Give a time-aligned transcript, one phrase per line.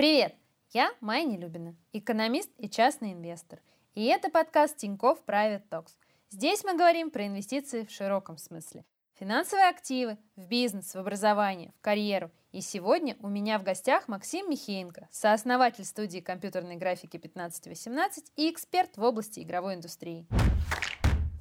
[0.00, 0.34] Привет!
[0.70, 3.60] Я Майя Нелюбина, экономист и частный инвестор.
[3.94, 5.90] И это подкаст Тинькофф Private Talks.
[6.30, 8.86] Здесь мы говорим про инвестиции в широком смысле.
[9.18, 12.30] Финансовые активы, в бизнес, в образование, в карьеру.
[12.50, 18.96] И сегодня у меня в гостях Максим Михеенко, сооснователь студии компьютерной графики 1518 и эксперт
[18.96, 20.26] в области игровой индустрии.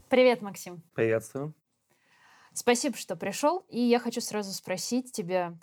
[0.09, 0.83] Привет, Максим.
[0.95, 1.53] Приветствую.
[2.53, 3.59] Спасибо, что пришел.
[3.69, 5.57] И я хочу сразу спросить тебя,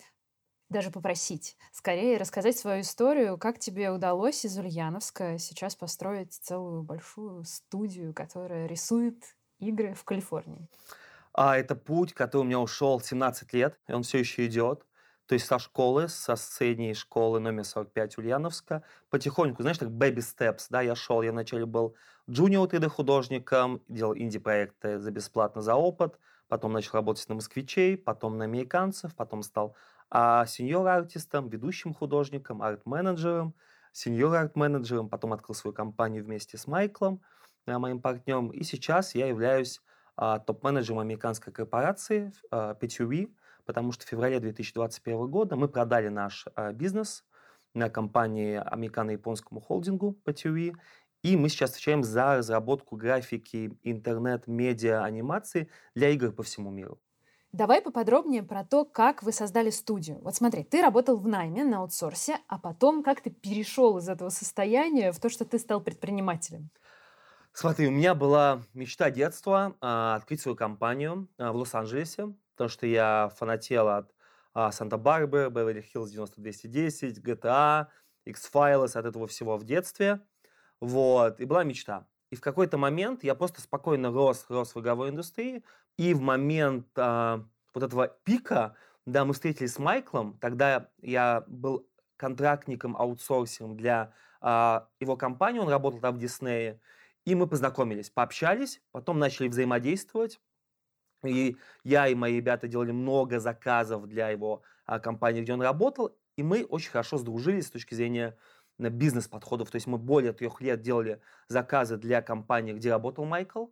[0.68, 7.44] даже попросить, скорее рассказать свою историю, как тебе удалось из Ульяновска сейчас построить целую большую
[7.44, 10.68] студию, которая рисует игры в Калифорнии.
[11.32, 14.86] А это путь, который у меня ушел 17 лет, и он все еще идет.
[15.26, 20.66] То есть со школы, со средней школы номер 45 Ульяновска, потихоньку, знаешь, так baby steps,
[20.70, 21.96] да, я шел, я вначале был
[22.30, 28.38] джуниор 3D художником, делал инди-проекты за бесплатно, за опыт, потом начал работать на москвичей, потом
[28.38, 29.76] на американцев, потом стал
[30.10, 33.54] а, сеньор-артистом, ведущим художником, арт-менеджером,
[33.92, 37.22] сеньор-арт-менеджером, потом открыл свою компанию вместе с Майклом,
[37.66, 39.80] а, моим партнером, и сейчас я являюсь
[40.16, 43.34] а, топ-менеджером американской корпорации а, PTV,
[43.66, 47.24] потому что в феврале 2021 года мы продали наш а, бизнес
[47.74, 50.74] на компании американо-японскому холдингу PTV,
[51.22, 57.00] и мы сейчас отвечаем за разработку графики, интернет, медиа, анимации для игр по всему миру.
[57.56, 60.18] Давай поподробнее про то, как вы создали студию.
[60.20, 64.28] Вот смотри, ты работал в найме на аутсорсе, а потом как ты перешел из этого
[64.28, 66.68] состояния в то, что ты стал предпринимателем?
[67.54, 72.86] Смотри, у меня была мечта детства а, открыть свою компанию а, в Лос-Анджелесе, потому что
[72.86, 74.14] я фанател от
[74.52, 77.86] а, Санта-Барбары, Беверли-Хиллз 9210, GTA,
[78.26, 80.20] X-Files, от этого всего в детстве.
[80.78, 82.06] Вот, и была мечта.
[82.30, 85.64] И в какой-то момент я просто спокойно рос, рос в игровой индустрии,
[85.96, 88.74] и в момент а, вот этого пика,
[89.06, 95.68] да, мы встретились с Майклом, тогда я был контрактником, аутсорсингом для а, его компании, он
[95.68, 96.80] работал там в Диснее,
[97.24, 100.40] и мы познакомились, пообщались, потом начали взаимодействовать.
[101.24, 106.16] И я и мои ребята делали много заказов для его а, компании, где он работал.
[106.36, 108.36] И мы очень хорошо сдружились с точки зрения
[108.78, 109.70] бизнес-подходов.
[109.70, 113.66] То есть мы более трех лет делали заказы для компании, где работал Майкл.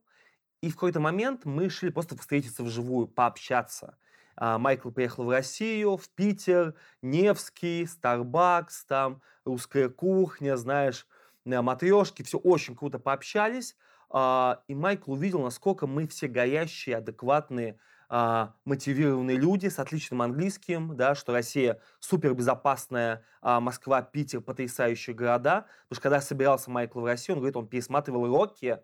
[0.60, 3.98] И в какой-то момент мы решили просто встретиться вживую, пообщаться.
[4.36, 11.06] А, Майкл приехал в Россию, в Питер, Невский, Starbucks, там русская кухня, знаешь,
[11.44, 13.76] матрешки, все очень круто пообщались.
[14.10, 17.78] А, и Майкл увидел, насколько мы все горящие, адекватные,
[18.08, 25.66] а, мотивированные люди с отличным английским, да, что Россия супербезопасная, а Москва, Питер потрясающие города.
[25.88, 28.78] Потому что когда собирался Майкл в Россию, он говорит, он пересматривал Рокки,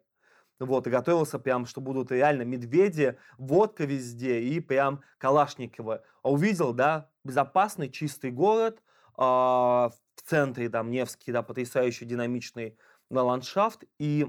[0.58, 6.02] вот, и готовился прям, что будут реально медведи, водка везде и прям Калашникова.
[6.22, 8.82] А увидел, да, безопасный, чистый город,
[9.16, 9.92] в
[10.24, 12.78] центре, там, Невский, да, потрясающий динамичный
[13.10, 13.84] да, ландшафт.
[13.98, 14.26] И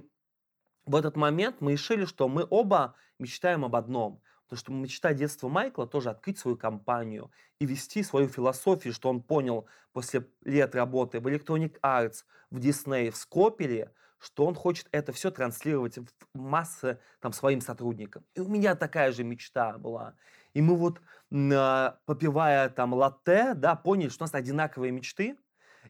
[0.85, 4.21] в этот момент мы решили, что мы оба мечтаем об одном.
[4.51, 9.23] Потому что мечта детства Майкла тоже открыть свою компанию и вести свою философию, что он
[9.23, 15.13] понял после лет работы в Electronic Arts, в Disney, в Скопеле, что он хочет это
[15.13, 18.25] все транслировать в массы там, своим сотрудникам.
[18.35, 20.15] И у меня такая же мечта была.
[20.53, 25.37] И мы вот, попивая там латте, да, поняли, что у нас одинаковые мечты,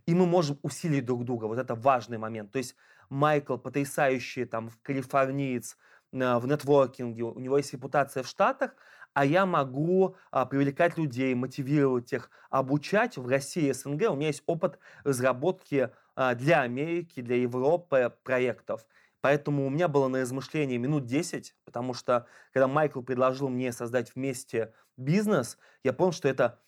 [0.06, 1.46] и мы можем усилить друг друга.
[1.46, 2.52] Вот это важный момент.
[2.52, 2.76] То есть
[3.10, 5.78] Майкл потрясающий там калифорниец
[6.12, 8.76] в нетворкинге, у него есть репутация в Штатах,
[9.14, 14.10] а я могу а, привлекать людей, мотивировать их, обучать в России и СНГ.
[14.10, 18.86] У меня есть опыт разработки а, для Америки, для Европы проектов.
[19.22, 24.16] Поэтому у меня было на размышление минут 10, потому что когда Майкл предложил мне создать
[24.16, 26.60] вместе бизнес, я понял, что это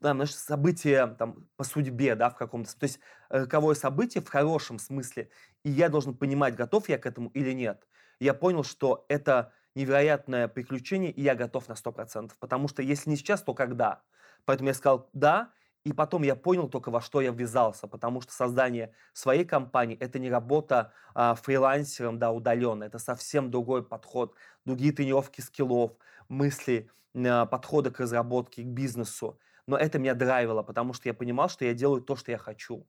[0.00, 2.74] да, наше событие там, по судьбе, да, в каком-то...
[2.78, 5.30] То есть роковое событие в хорошем смысле,
[5.62, 7.86] и я должен понимать, готов я к этому или нет.
[8.20, 13.16] Я понял, что это невероятное приключение, и я готов на 100%, потому что если не
[13.16, 14.02] сейчас, то когда?
[14.44, 15.52] Поэтому я сказал «да»,
[15.82, 20.18] и потом я понял только, во что я ввязался, потому что создание своей компании– это
[20.18, 24.34] не работа а, фрилансером, да, удаленно, это совсем другой подход,
[24.66, 25.92] другие тренировки скиллов,
[26.28, 29.38] мысли, а, подходы к разработке, к бизнесу
[29.70, 32.86] но это меня драйвило, потому что я понимал, что я делаю то, что я хочу.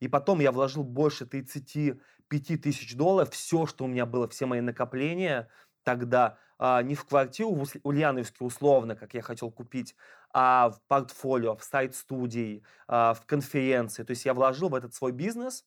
[0.00, 4.60] И потом я вложил больше 35 тысяч долларов, все, что у меня было, все мои
[4.60, 5.48] накопления
[5.82, 9.94] тогда, а, не в квартиру в Ульяновске условно, как я хотел купить,
[10.32, 14.02] а в портфолио, в сайт студии, а, в конференции.
[14.02, 15.64] То есть я вложил в этот свой бизнес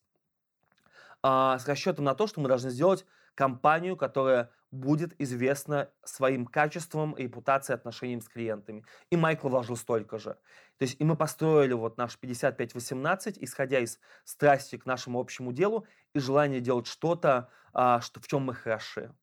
[1.22, 7.16] а, с расчетом на то, что мы должны сделать компанию, которая будет известна своим качеством,
[7.16, 8.84] репутацией, отношением с клиентами.
[9.12, 10.32] И Майкл вложил столько же.
[10.78, 15.86] То есть и мы построили вот наш 55-18, исходя из страсти к нашему общему делу
[16.14, 19.14] и желания делать что-то, а, что, в чем мы хороши.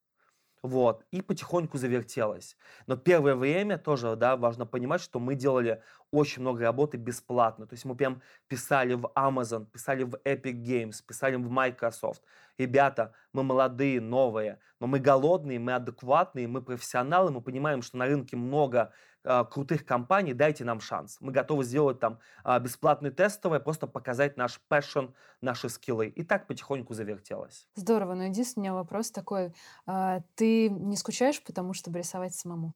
[0.62, 2.56] Вот, и потихоньку завертелось.
[2.86, 7.66] Но первое время тоже, да, важно понимать, что мы делали очень много работы бесплатно.
[7.66, 12.22] То есть мы прям писали в Amazon, писали в Epic Games, писали в Microsoft.
[12.58, 18.06] Ребята, мы молодые, новые, но мы голодные, мы адекватные, мы профессионалы, мы понимаем, что на
[18.06, 18.92] рынке много
[19.24, 21.18] э, крутых компаний, дайте нам шанс.
[21.20, 26.08] Мы готовы сделать там э, бесплатное тестовое, просто показать наш passion, наши скиллы.
[26.08, 27.68] И так потихоньку завертелось.
[27.76, 29.54] Здорово, но единственный у меня вопрос такой.
[29.86, 32.74] Э, ты не скучаешь, потому чтобы рисовать самому?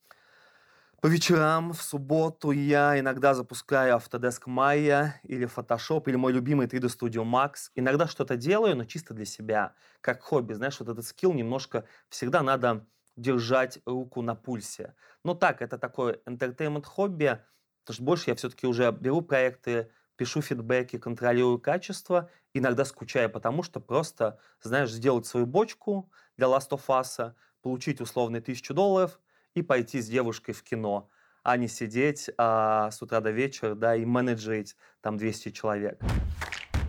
[1.05, 6.87] По вечерам, в субботу я иногда запускаю Autodesk Maya или Photoshop, или мой любимый 3D
[6.87, 7.69] Studio Max.
[7.75, 10.55] Иногда что-то делаю, но чисто для себя, как хобби.
[10.55, 12.87] Знаешь, вот этот скилл немножко всегда надо
[13.17, 14.95] держать руку на пульсе.
[15.25, 17.39] Но так, это такое entertainment хобби,
[17.83, 23.63] потому что больше я все-таки уже беру проекты, пишу фидбэки, контролирую качество, иногда скучаю, потому
[23.63, 29.21] что просто, знаешь, сделать свою бочку для Last of Us, получить условно тысячу долларов–
[29.55, 31.09] и пойти с девушкой в кино,
[31.43, 36.01] а не сидеть а, с утра до вечера, да, и менеджерить там 200 человек.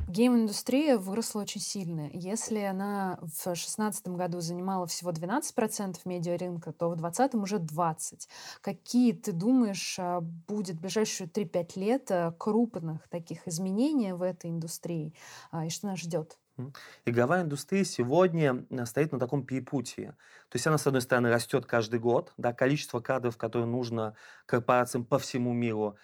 [0.07, 2.09] Гейм-индустрия выросла очень сильно.
[2.13, 8.21] Если она в 2016 году занимала всего 12% медиарынка, то в 2020 уже 20%.
[8.62, 14.51] Какие, ты думаешь, а, будет в ближайшие 3-5 лет а, крупных таких изменений в этой
[14.51, 15.13] индустрии?
[15.51, 16.38] А, и что нас ждет?
[17.06, 20.12] Игровая индустрия сегодня э, стоит на таком перепутье.
[20.50, 24.16] То есть она, с одной стороны, растет каждый год, да, количество кадров, которые нужно
[24.46, 25.98] корпорациям по всему миру,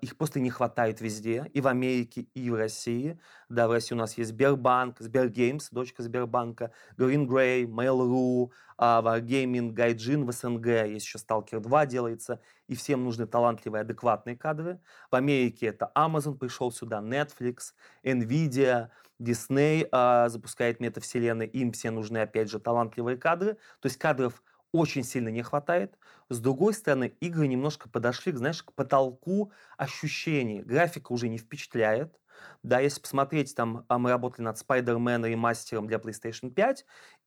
[0.00, 3.18] их просто не хватает везде, и в Америке, и в России.
[3.48, 9.70] Да, в России у нас есть Сбербанк, Сбергеймс, дочка Сбербанка, Green Grey, Mail.ru, а, Wargaming,
[9.70, 14.80] Гайджин в СНГ, есть еще Stalker 2 делается, и всем нужны талантливые, адекватные кадры.
[15.10, 18.88] В Америке это Amazon пришел сюда, Netflix, Nvidia,
[19.20, 23.54] Disney а, запускает метавселенные, им все нужны, опять же, талантливые кадры.
[23.80, 24.42] То есть кадров
[24.72, 25.98] очень сильно не хватает.
[26.28, 30.62] С другой стороны, игры немножко подошли, знаешь, к потолку ощущений.
[30.62, 32.18] Графика уже не впечатляет.
[32.62, 36.84] Да, если посмотреть, там а, мы работали над Spider-Man ремастером для PlayStation 5,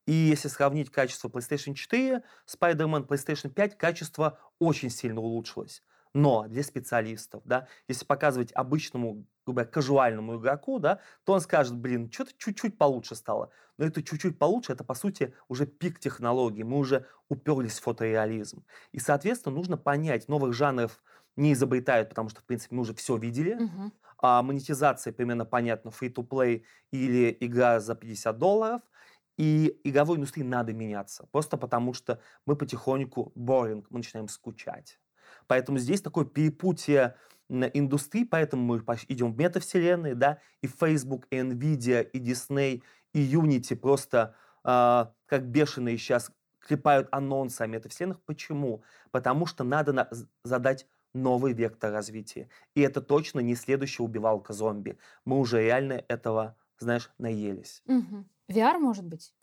[0.08, 5.84] и если сравнить качество PlayStation 4, Spider-Man PlayStation 5, качество очень сильно улучшилось.
[6.16, 11.76] Но для специалистов, да, если показывать обычному, грубо говоря, казуальному игроку, да, то он скажет,
[11.76, 13.50] блин, что-то чуть-чуть получше стало.
[13.78, 16.64] Но это чуть-чуть получше, это, по сути, уже пик технологий.
[16.64, 18.64] Мы уже уперлись в фотореализм.
[18.94, 21.04] И, соответственно, нужно понять, новых жанров
[21.36, 23.58] не изобретают, потому что, в принципе, мы уже все видели.
[23.60, 23.92] Uh-huh.
[24.20, 28.82] А монетизация примерно понятна, free-to-play или игра за 50 долларов.
[29.36, 31.28] И игровой индустрии надо меняться.
[31.34, 34.98] Просто потому что мы потихоньку boring, мы начинаем скучать.
[35.48, 37.16] Поэтому здесь такое перепутье
[37.50, 42.82] индустрии, поэтому мы идем в метавселенные, да, и Facebook, и Nvidia, и Disney,
[43.14, 48.22] и Unity просто э, как бешеные сейчас клепают анонсы о метавселенных.
[48.24, 48.84] Почему?
[49.12, 50.10] Потому что надо на-
[50.44, 52.50] задать новый вектор развития.
[52.74, 54.98] И это точно не следующая убивалка зомби.
[55.24, 57.82] Мы уже реально этого, знаешь, наелись.
[57.86, 58.26] Угу.
[58.50, 59.34] VR может быть?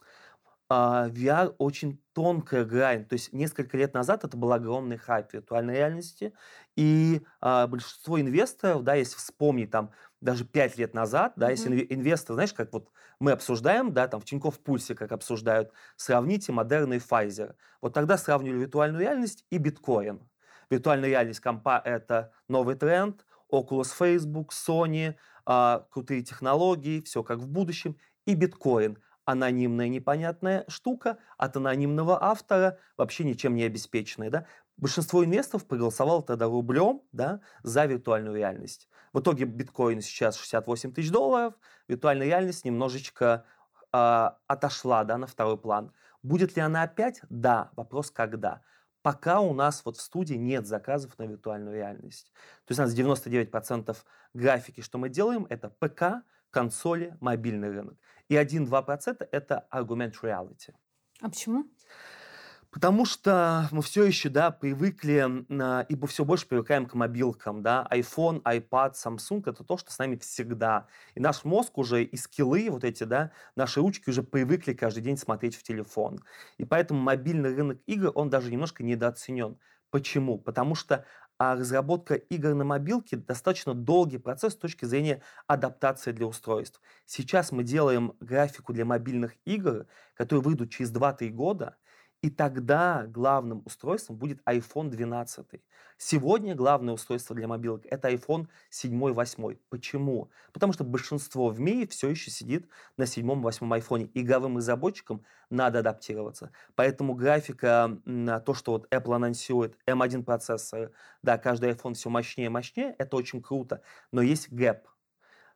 [0.74, 3.04] А, VR очень тонкая грань.
[3.04, 6.32] То есть несколько лет назад это был огромный хайп виртуальной реальности,
[6.76, 9.90] и а, большинство инвесторов, да, если вспомнить там
[10.22, 11.86] даже пять лет назад, да, если Мгм.
[11.90, 12.88] инвестор, знаешь, как вот
[13.20, 17.54] мы обсуждаем, да, там в Тинькофф Пульсе, как обсуждают, сравните Модерна и Pfizer.
[17.82, 20.26] Вот тогда сравнивали виртуальную реальность и биткоин.
[20.70, 27.48] Виртуальная реальность компа– это новый тренд, Oculus Facebook, Sony, а, крутые технологии, все как в
[27.48, 34.30] будущем, и биткоин– анонимная непонятная штука от анонимного автора, вообще ничем не обеспеченная.
[34.30, 34.46] Да?
[34.76, 38.88] Большинство инвесторов проголосовало тогда рублем да, за виртуальную реальность.
[39.12, 41.54] В итоге биткоин сейчас 68 тысяч долларов,
[41.88, 43.44] виртуальная реальность немножечко
[43.92, 45.92] э, отошла да, на второй план.
[46.22, 47.20] Будет ли она опять?
[47.28, 47.70] Да.
[47.76, 48.62] Вопрос когда.
[49.02, 52.32] Пока у нас вот в студии нет заказов на виртуальную реальность.
[52.64, 53.96] То есть у нас 99%
[54.32, 57.98] графики, что мы делаем, это ПК, консоли, мобильный рынок.
[58.32, 60.72] И 1-2% это аргумент reality.
[61.20, 61.66] А почему?
[62.70, 67.86] Потому что мы все еще, да, привыкли, на, ибо все больше привыкаем к мобилкам, да,
[67.90, 70.86] iPhone, iPad, Samsung, это то, что с нами всегда.
[71.14, 75.18] И наш мозг уже, и скиллы вот эти, да, наши ручки уже привыкли каждый день
[75.18, 76.18] смотреть в телефон.
[76.56, 79.58] И поэтому мобильный рынок игр, он даже немножко недооценен.
[79.90, 80.38] Почему?
[80.38, 81.04] Потому что
[81.44, 86.80] а разработка игр на мобилке достаточно долгий процесс с точки зрения адаптации для устройств.
[87.04, 91.76] Сейчас мы делаем графику для мобильных игр, которые выйдут через 2-3 года,
[92.22, 95.60] и тогда главным устройством будет iPhone 12.
[95.98, 99.56] Сегодня главное устройство для мобилок это iPhone 7, 8.
[99.68, 100.30] Почему?
[100.52, 104.10] Потому что большинство в мире все еще сидит на 7, 8 iPhone.
[104.14, 106.52] Игровым разработчикам надо адаптироваться.
[106.76, 107.98] Поэтому графика
[108.46, 113.16] то, что вот Apple анонсирует M1 процессор, да, каждый iPhone все мощнее и мощнее, это
[113.16, 113.82] очень круто.
[114.12, 114.86] Но есть гэп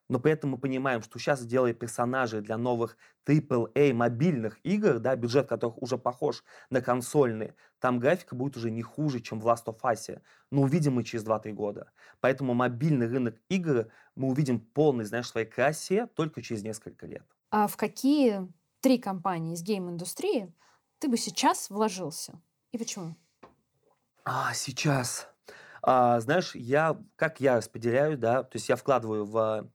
[0.08, 2.96] но при этом мы понимаем, что сейчас делая персонажей для новых
[3.26, 8.82] AAA мобильных игр, да, бюджет которых уже похож на консольные, там графика будет уже не
[8.82, 10.20] хуже, чем в Last of Us.
[10.50, 11.90] Но увидим мы через 2-3 года.
[12.20, 17.26] Поэтому мобильный рынок игр мы увидим полный, знаешь, своей красе только через несколько лет.
[17.50, 18.48] А в какие
[18.80, 20.52] три компании из гейм-индустрии
[20.98, 22.40] ты бы сейчас вложился?
[22.72, 23.16] И почему?
[24.24, 25.28] А, сейчас.
[25.82, 29.70] А, знаешь, я, как я распределяю, да, то есть я вкладываю в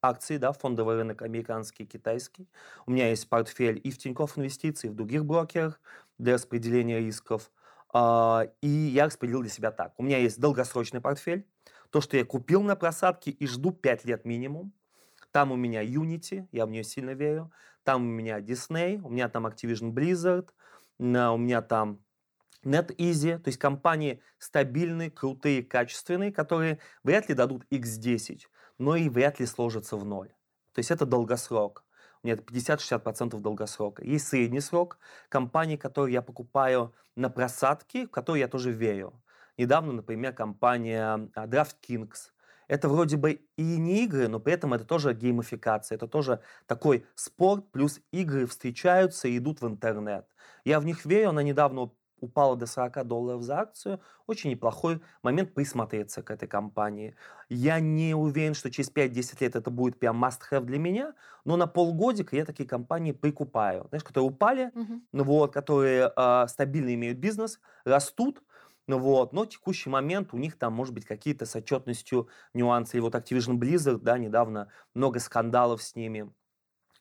[0.00, 2.48] акции, да, фондовый рынок американский, китайский.
[2.86, 5.80] У меня есть портфель и в Тинькофф инвестиций, и в других брокерах
[6.18, 7.50] для распределения рисков.
[7.92, 9.94] А, и я распределил для себя так.
[9.98, 11.46] У меня есть долгосрочный портфель,
[11.90, 14.72] то, что я купил на просадке и жду 5 лет минимум.
[15.32, 17.50] Там у меня Unity, я в нее сильно верю.
[17.84, 20.48] Там у меня Disney, у меня там Activision Blizzard,
[20.98, 22.00] у меня там
[22.64, 28.40] NetEasy, то есть компании стабильные, крутые, качественные, которые вряд ли дадут X10,
[28.78, 30.28] но и вряд ли сложатся в ноль.
[30.72, 31.84] То есть это долгосрок.
[32.22, 34.04] У меня это 50-60% долгосрока.
[34.04, 39.22] Есть средний срок компании, которые я покупаю на просадке, в которые я тоже верю.
[39.56, 42.32] Недавно, например, компания а, DraftKings.
[42.68, 45.96] Это вроде бы и не игры, но при этом это тоже геймификация.
[45.96, 50.26] Это тоже такой спорт, плюс игры встречаются и идут в интернет.
[50.64, 55.54] Я в них верю, она недавно упала до 40 долларов за акцию, очень неплохой момент
[55.54, 57.14] присмотреться к этой компании.
[57.48, 61.66] Я не уверен, что через 5-10 лет это будет прям must-have для меня, но на
[61.66, 65.24] полгодика я такие компании прикупаю, знаешь, которые упали, uh-huh.
[65.24, 68.42] вот, которые э, стабильно имеют бизнес, растут,
[68.88, 72.96] ну вот, но текущий момент у них там может быть какие-то с отчетностью нюансы.
[72.96, 76.32] И вот Activision Blizzard, да, недавно много скандалов с ними.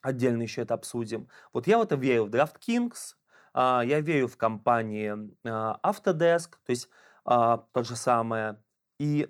[0.02, 1.30] Отдельно еще это обсудим.
[1.54, 2.26] Вот я в это верю.
[2.26, 3.16] В DraftKings,
[3.58, 5.14] я верю в компании
[5.46, 6.90] а, Autodesk, то есть
[7.26, 8.62] а, то же самое.
[9.00, 9.30] И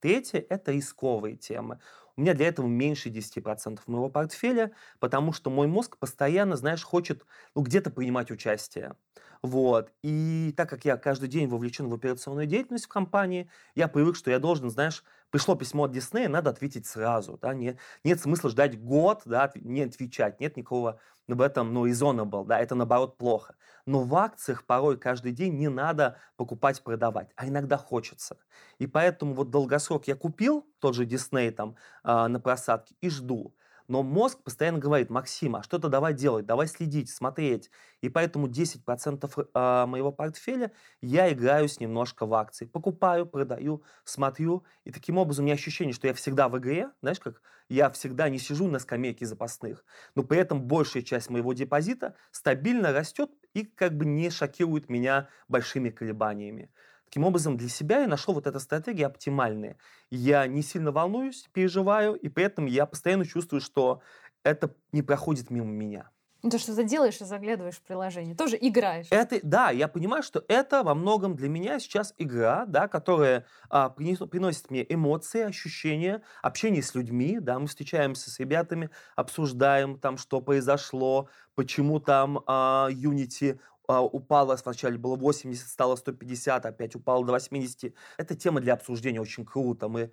[0.00, 1.78] третье– это рисковые темы.
[2.16, 7.26] У меня для этого меньше 10% моего портфеля, потому что мой мозг постоянно, знаешь, хочет
[7.54, 8.94] ну, где-то принимать участие.
[9.42, 9.92] Вот.
[10.02, 14.30] И так как я каждый день вовлечен в операционную деятельность в компании, я привык, что
[14.30, 17.38] я должен, знаешь, пришло письмо от Диснея, надо ответить сразу.
[17.40, 17.54] Да?
[17.54, 20.40] Не, нет смысла ждать год, да, не отвечать.
[20.40, 23.56] Нет никакого в этом, ну, reasonable, да, это наоборот плохо.
[23.84, 28.36] Но в акциях порой каждый день не надо покупать, продавать, а иногда хочется.
[28.78, 33.54] И поэтому вот долгосрок я купил, тот же Disney там э, на просадке, и жду.
[33.88, 37.70] Но мозг постоянно говорит, Максим, а что-то давай делать, давай следить, смотреть.
[38.00, 42.66] И поэтому 10% а, моего портфеля я играюсь немножко в акции.
[42.66, 44.64] Покупаю, продаю, смотрю.
[44.84, 46.90] И таким образом у меня ощущение, что я всегда в игре.
[47.00, 49.84] Знаешь, как я всегда не сижу на скамейке запасных.
[50.14, 55.28] Но при этом большая часть моего депозита стабильно растет и как бы не шокирует меня
[55.48, 56.70] большими колебаниями.
[57.06, 59.78] Таким образом, для себя я нашел вот эту стратегию оптимальная.
[60.10, 64.02] Я не сильно волнуюсь, переживаю, и при этом я постоянно чувствую, что
[64.42, 66.10] это не проходит мимо меня.
[66.42, 69.06] Ну, то, что ты делаешь и заглядываешь в приложение, тоже играешь.
[69.10, 73.88] Это, да, я понимаю, что это во многом для меня сейчас игра, да, которая а,
[73.88, 80.18] приносит, приносит мне эмоции, ощущения, общение с людьми, да, мы встречаемся с ребятами, обсуждаем там,
[80.18, 83.58] что произошло, почему там а, Unity
[83.88, 87.94] а, упала, сначала было 80, стало 150, опять упало до 80.
[88.18, 89.88] Это тема для обсуждения очень круто.
[89.88, 90.10] Мы,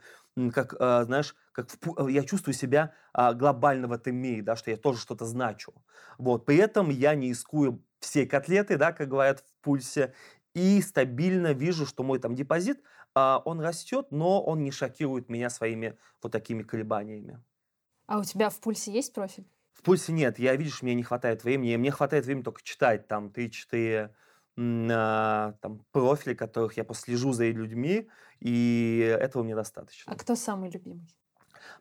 [0.51, 4.72] как, а, знаешь, как в, я чувствую себя а, глобально в этом мире, да, что
[4.72, 5.74] я тоже что-то значу.
[6.18, 6.46] Вот.
[6.46, 10.13] При этом я не искую все котлеты, да, как говорят в пульсе,
[10.53, 12.82] и стабильно вижу, что мой там депозит,
[13.15, 17.42] он растет, но он не шокирует меня своими вот такими колебаниями.
[18.06, 19.48] А у тебя в пульсе есть профиль?
[19.74, 20.39] В пульсе нет.
[20.39, 21.75] Я, видишь, мне не хватает времени.
[21.75, 24.12] Мне хватает времени только читать там 3-4
[24.58, 28.08] а, там, профили, которых я послежу за людьми,
[28.39, 30.12] и этого мне достаточно.
[30.12, 31.08] А кто самый любимый?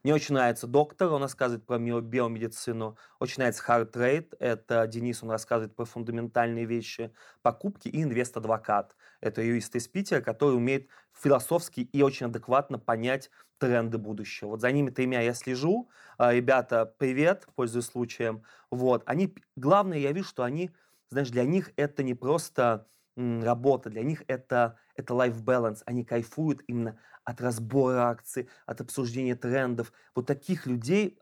[0.02, 2.96] Мне очень нравится доктор, он рассказывает про биомедицину.
[3.20, 7.12] Очень нравится Hard Trade, это Денис, он рассказывает про фундаментальные вещи
[7.42, 7.88] покупки.
[7.88, 14.48] И инвест-адвокат, это юрист из Питера, который умеет философски и очень адекватно понять тренды будущего.
[14.48, 15.88] Вот за ними тремя я слежу.
[16.18, 18.42] А, ребята, привет, пользуясь случаем.
[18.70, 20.72] Вот, они, главное, я вижу, что они,
[21.10, 26.62] знаешь, для них это не просто работа, для них это, это life balance, они кайфуют
[26.66, 29.92] именно от разбора акций, от обсуждения трендов.
[30.14, 31.18] Вот таких людей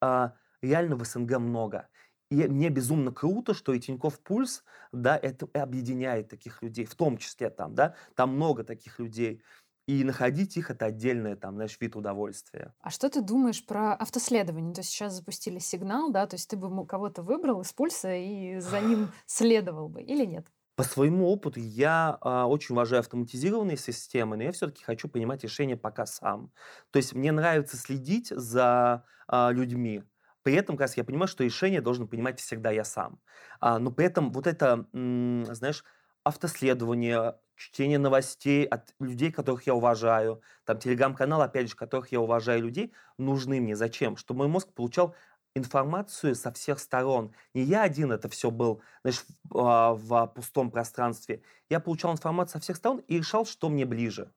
[0.00, 1.88] а, реально в СНГ много.
[2.30, 7.18] И мне безумно круто, что и Тинькофф Пульс, да, это объединяет таких людей, в том
[7.18, 9.42] числе там, да, там много таких людей.
[9.86, 12.74] И находить их это отдельное, там, знаешь, вид удовольствия.
[12.80, 14.74] А что ты думаешь про автоследование?
[14.74, 18.58] То есть сейчас запустили сигнал, да, то есть ты бы кого-то выбрал из пульса и
[18.58, 20.48] за ним следовал бы или нет?
[20.76, 25.76] По своему опыту я а, очень уважаю автоматизированные системы, но я все-таки хочу понимать решение
[25.76, 26.52] пока сам.
[26.90, 30.04] То есть мне нравится следить за а, людьми.
[30.42, 33.20] При этом, как раз, я понимаю, что решение должен понимать всегда я сам.
[33.58, 35.82] А, но при этом вот это, знаешь,
[36.24, 42.62] автоследование, чтение новостей от людей, которых я уважаю, там телеграм-канал, опять же, которых я уважаю
[42.62, 43.76] людей, нужны мне.
[43.76, 44.16] Зачем?
[44.16, 45.16] Чтобы мой мозг получал
[45.56, 47.32] информацию со всех сторон.
[47.54, 51.42] Не я один это все был, знаешь, в, а, в пустом пространстве.
[51.70, 54.32] Я получал информацию со всех сторон и решал, что мне ближе.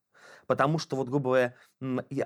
[0.47, 1.55] Потому что, вот, грубо говоря,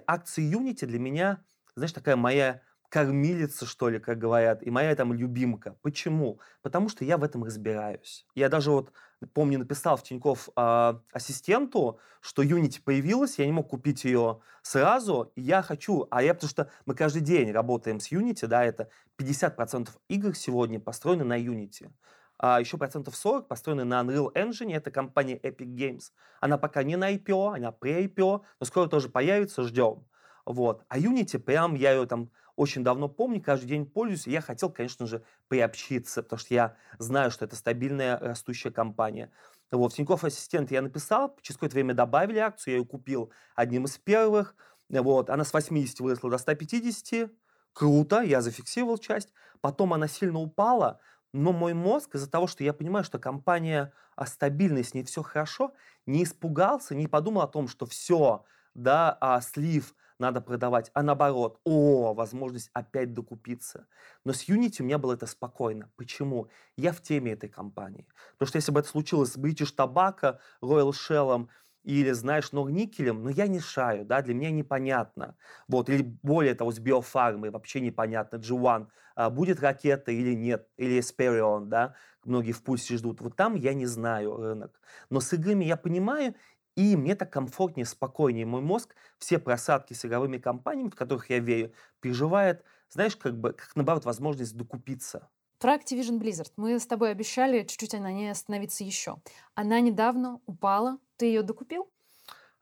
[0.08, 1.44] акции Unity для меня,
[1.76, 2.62] знаешь, такая моя
[2.94, 5.76] кормилица, что ли, как говорят, и моя там любимка.
[5.82, 6.40] Почему?
[6.62, 8.28] Потому что я в этом разбираюсь.
[8.36, 8.92] Я даже вот,
[9.34, 15.32] помню, написал в Тинькофф э, ассистенту, что Unity появилась, я не мог купить ее сразу,
[15.36, 18.90] и я хочу, а я, потому что мы каждый день работаем с Unity, да, это
[19.20, 21.90] 50% игр сегодня построены на Unity.
[22.38, 26.12] А еще процентов 40 построены на Unreal Engine, это компания Epic Games.
[26.42, 30.06] Она пока не на IPO, она при IPO, но скоро тоже появится, ждем.
[30.46, 30.84] Вот.
[30.90, 34.28] А Unity, прям я ее там очень давно помню, каждый день пользуюсь.
[34.28, 39.32] И я хотел, конечно же, приобщиться, потому что я знаю, что это стабильная растущая компания.
[39.72, 43.98] Вот, Тинькофф Ассистент я написал, через какое-то время добавили акцию, я ее купил одним из
[43.98, 44.56] первых.
[44.90, 47.32] Вот, она с 80 выросла до 150.
[47.74, 49.34] Круто, я зафиксировал часть.
[49.62, 51.00] Потом она сильно упала,
[51.34, 55.24] но мой мозг из-за того, что я понимаю, что компания а, стабильная, с ней все
[55.24, 55.74] хорошо,
[56.06, 58.46] не испугался, не подумал о том, что все,
[58.76, 63.88] да, а, слив надо продавать, а наоборот, о, возможность опять докупиться.
[64.25, 65.91] Но с Unity у меня было это спокойно.
[65.96, 66.50] Почему?
[66.77, 68.08] Я в теме этой компании.
[68.34, 71.48] Потому что если бы это случилось с British Tobacco, Royal Shell
[71.84, 75.36] или, знаешь, Норникелем, но я не шаю, да, для меня непонятно.
[75.67, 80.99] Вот, или более того, с биофармой вообще непонятно, G1, а, будет ракета или нет, или
[80.99, 83.19] Esperion, да, многие в пульсе ждут.
[83.21, 84.82] Вот там я не знаю рынок.
[85.10, 86.36] Но с играми я понимаю,
[86.76, 88.46] и мне так комфортнее, спокойнее.
[88.46, 93.54] Мой мозг все просадки с игровыми компаниями, в которых я верю, переживает, знаешь, как бы,
[93.54, 95.30] как наоборот, возможность докупиться.
[95.60, 96.52] Про Activision Blizzard.
[96.58, 99.22] Мы с тобой обещали чуть-чуть на ней остановиться еще.
[99.56, 100.98] Она недавно упала.
[101.16, 101.90] Ты ее докупил?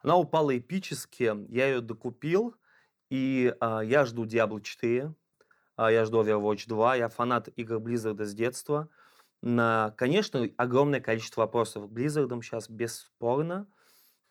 [0.00, 1.32] Она упала эпически.
[1.48, 2.54] Я ее докупил.
[3.10, 5.14] И а, я жду Diablo 4.
[5.76, 6.96] А, я жду Overwatch 2.
[6.96, 8.88] Я фанат игр Blizzard с детства.
[9.42, 13.66] На, конечно, огромное количество вопросов к Blizzard сейчас, бесспорно.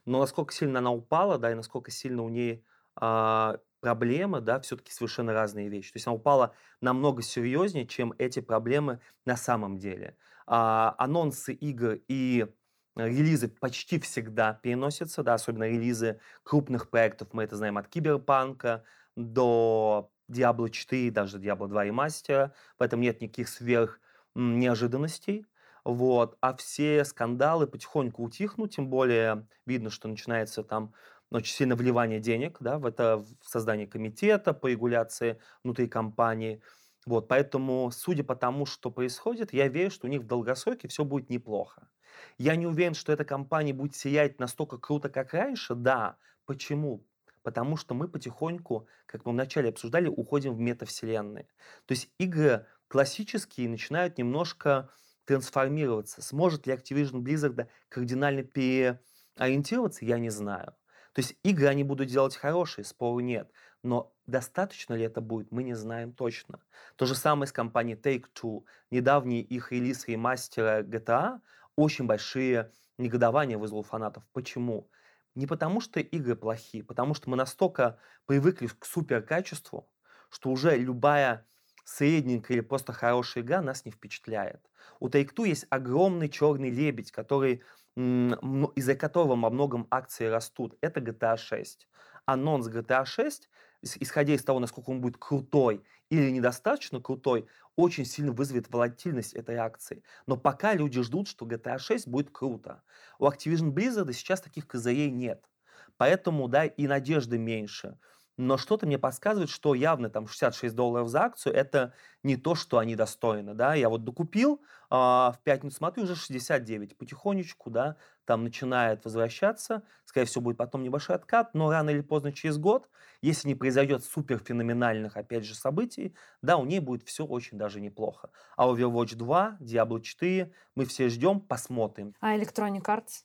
[0.06, 2.64] Но насколько сильно она упала, да, и насколько сильно у нее
[2.96, 5.92] а, проблемы, да, все-таки совершенно разные вещи.
[5.92, 10.18] То есть она упала намного серьезнее, чем эти проблемы на самом деле.
[10.48, 12.48] А, анонсы игр и
[12.96, 18.84] релизы почти всегда переносятся, да, особенно релизы крупных проектов, мы это знаем от Киберпанка
[19.16, 24.00] до Diablo 4, даже Diablo 2 и Мастера, поэтому нет никаких сверх
[24.36, 25.46] неожиданностей.
[25.84, 26.38] Вот.
[26.42, 30.94] А все скандалы потихоньку утихнут, тем более видно, что начинается там
[31.32, 36.62] очень сильно вливание денег да, в это в создание комитета по регуляции внутри компании.
[37.06, 41.04] Вот, поэтому, судя по тому, что происходит, я верю, что у них в долгосроке все
[41.04, 41.90] будет неплохо.
[42.38, 45.74] Я не уверен, что эта компания будет сиять настолько круто, как раньше.
[45.74, 46.18] Да.
[46.46, 47.08] Почему?
[47.42, 51.48] Потому что мы потихоньку, как мы вначале обсуждали, уходим в метавселенные.
[51.86, 54.92] То есть игры классические начинают немножко
[55.26, 56.22] трансформироваться.
[56.22, 60.76] Сможет ли Activision Blizzard кардинально переориентироваться, я не знаю.
[61.14, 63.52] То есть игры они будут делать хорошие, спору нет.
[63.84, 66.60] Но достаточно ли это будет, мы не знаем точно.
[66.96, 68.64] То же самое с компанией Take-Two.
[68.92, 71.40] Недавний их релиз ремастера GTA
[71.76, 74.24] очень большие негодования вызвал фанатов.
[74.32, 74.90] Почему?
[75.36, 79.90] Не потому, что игры плохие, потому что мы настолько привыкли к суперкачеству,
[80.30, 81.46] что уже любая
[81.84, 84.62] средненькая или просто хорошая игра нас не впечатляет.
[85.00, 87.64] У Take-Two есть огромный черный лебедь, который,
[87.96, 90.78] из-за которого во многом акции растут.
[90.82, 91.88] Это GTA 6.
[92.26, 93.50] Анонс GTA 6,
[93.82, 99.56] исходя из того, насколько он будет крутой или недостаточно крутой, очень сильно вызовет волатильность этой
[99.56, 100.04] акции.
[100.28, 102.84] Но пока люди ждут, что GTA 6 будет круто.
[103.18, 105.50] У Activision Blizzard сейчас таких козырей нет.
[105.98, 107.98] Поэтому, да, и надежды меньше.
[108.42, 112.80] Но что-то мне подсказывает, что явно там 66 долларов за акцию это не то, что
[112.80, 113.76] они достойны, да.
[113.76, 116.98] Я вот докупил, а, в пятницу смотрю, уже 69.
[116.98, 119.84] Потихонечку, да, там начинает возвращаться.
[120.06, 122.90] Скорее всего, будет потом небольшой откат, но рано или поздно, через год,
[123.22, 127.80] если не произойдет супер феноменальных, опять же, событий, да, у ней будет все очень даже
[127.80, 128.32] неплохо.
[128.58, 132.16] А Overwatch 2, Diablo 4 мы все ждем, посмотрим.
[132.20, 133.24] А Electronic Arts?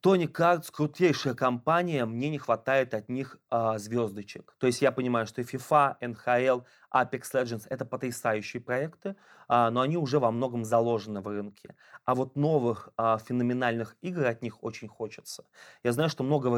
[0.00, 4.54] Тони Картс крутейшая компания, мне не хватает от них а, звездочек.
[4.58, 9.16] То есть я понимаю, что FIFA, NHL, Apex Legends это потрясающие проекты,
[9.48, 11.74] а, но они уже во многом заложены в рынке.
[12.04, 15.44] А вот новых а, феноменальных игр от них очень хочется.
[15.82, 16.54] Я знаю, что много в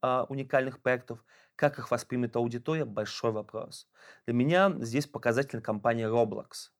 [0.00, 1.22] а, уникальных проектов.
[1.56, 3.88] Как их воспримет аудитория– большой вопрос.
[4.26, 6.70] Для меня здесь показательна компания Roblox,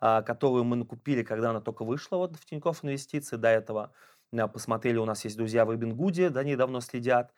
[0.00, 3.92] а, которую мы накупили, когда она только вышла вот, в Тинькофф Инвестиции до этого–
[4.48, 7.32] посмотрели, у нас есть друзья в Робингуде, да, недавно следят,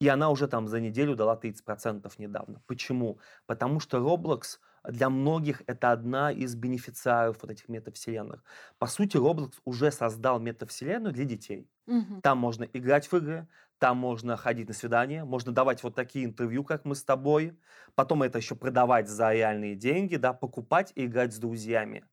[0.00, 2.62] и она уже там за неделю дала 30% недавно.
[2.66, 3.20] Почему?
[3.46, 8.44] Потому что Roblox для многих это одна из бенефициаров вот этих метавселенных.
[8.78, 11.70] По сути, Roblox уже создал метавселенную для детей.
[11.86, 12.20] Мгм.
[12.22, 16.64] Там можно играть в игры, там можно ходить на свидания, можно давать вот такие интервью,
[16.64, 17.58] как мы с тобой,
[17.96, 22.04] потом это еще продавать за реальные деньги, да, покупать и играть с друзьями.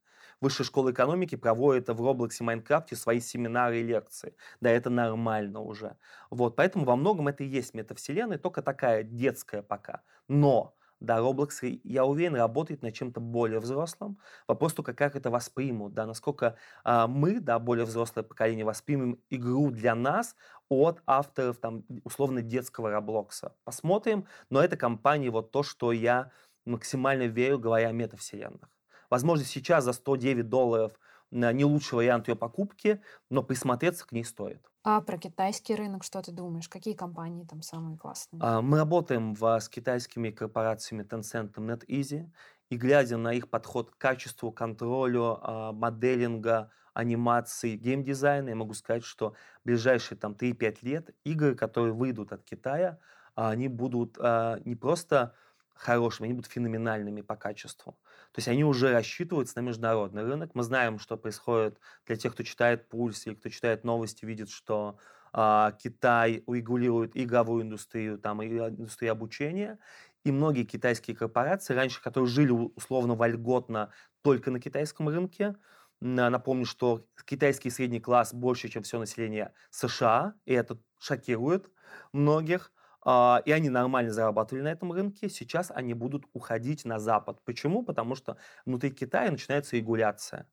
[0.42, 4.36] Высшая школа экономики проводит в Roblox и Майнкрафте свои семинары и лекции.
[4.62, 5.98] Да, это нормально уже.
[6.30, 10.02] Вот, поэтому во многом это и есть метавселенная, только такая детская пока.
[10.28, 14.20] Но да, Roblox, я уверен, работает над чем-то более взрослым.
[14.48, 19.72] Вопрос только, как это воспримут, да, насколько а, мы, да, более взрослое поколение, воспримем игру
[19.72, 20.36] для нас
[20.68, 23.56] от авторов, там, условно, детского Роблокса.
[23.64, 26.32] Посмотрим, но эта компания вот то, что я
[26.66, 28.70] максимально верю, говоря о метавселенных.
[29.10, 30.94] Возможно, сейчас за 109 долларов
[31.32, 34.70] не лучший вариант ее покупки, но присмотреться к ней стоит.
[34.84, 36.70] А про китайский рынок что ты думаешь?
[36.70, 38.42] Какие компании там самые классные?
[38.42, 42.32] А, мы работаем в, с китайскими корпорациями Tencent и NetEasy,
[42.70, 49.04] и глядя на их подход к качеству, контролю, а, моделинга, анимации, геймдизайна, я могу сказать,
[49.04, 53.00] что ближайшие там 3-5 лет игры, которые выйдут от Китая,
[53.36, 55.36] а, они будут не просто
[55.76, 57.98] хорошими, они будут феноменальными по качеству.
[58.32, 60.52] То есть они уже рассчитываются на международный рынок.
[60.54, 64.98] Мы знаем, что происходит для тех, кто читает пульс или кто читает новости, видит, что
[65.34, 69.80] а, Китай урегулирует игровую индустрию, там, и индустрию обучения.
[70.24, 75.56] И многие китайские корпорации, раньше, которые жили условно вольготно только на китайском рынке,
[76.02, 81.70] Напомню, что китайский средний класс больше, чем все население США, и это шокирует
[82.14, 82.72] многих.
[83.02, 87.40] А, и они нормально зарабатывали на этом рынке, сейчас они будут уходить на Запад.
[87.46, 87.84] Почему?
[87.84, 90.50] Потому что внутри Китая начинается регуляция.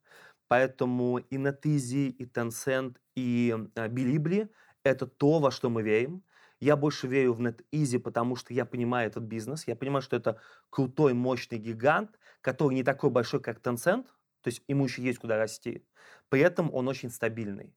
[0.49, 4.49] Поэтому и Netizy, и Tencent, и Bilibli–
[4.85, 6.25] это то, во что мы верим.
[6.61, 9.67] Я больше верю в NetEasy, потому что я понимаю этот бизнес.
[9.67, 14.05] Я понимаю, что это крутой, мощный гигант, который не такой большой, как Tencent,
[14.41, 15.85] то есть ему еще есть куда расти.
[16.29, 17.75] При этом он очень стабильный.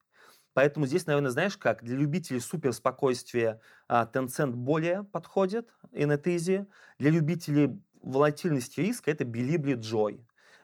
[0.54, 6.66] Поэтому здесь, наверное, знаешь как, для любителей суперспокойствия а, Tencent более подходит, и NetEasy.
[6.98, 10.20] Для любителей волатильности риска это Bilibli Joy.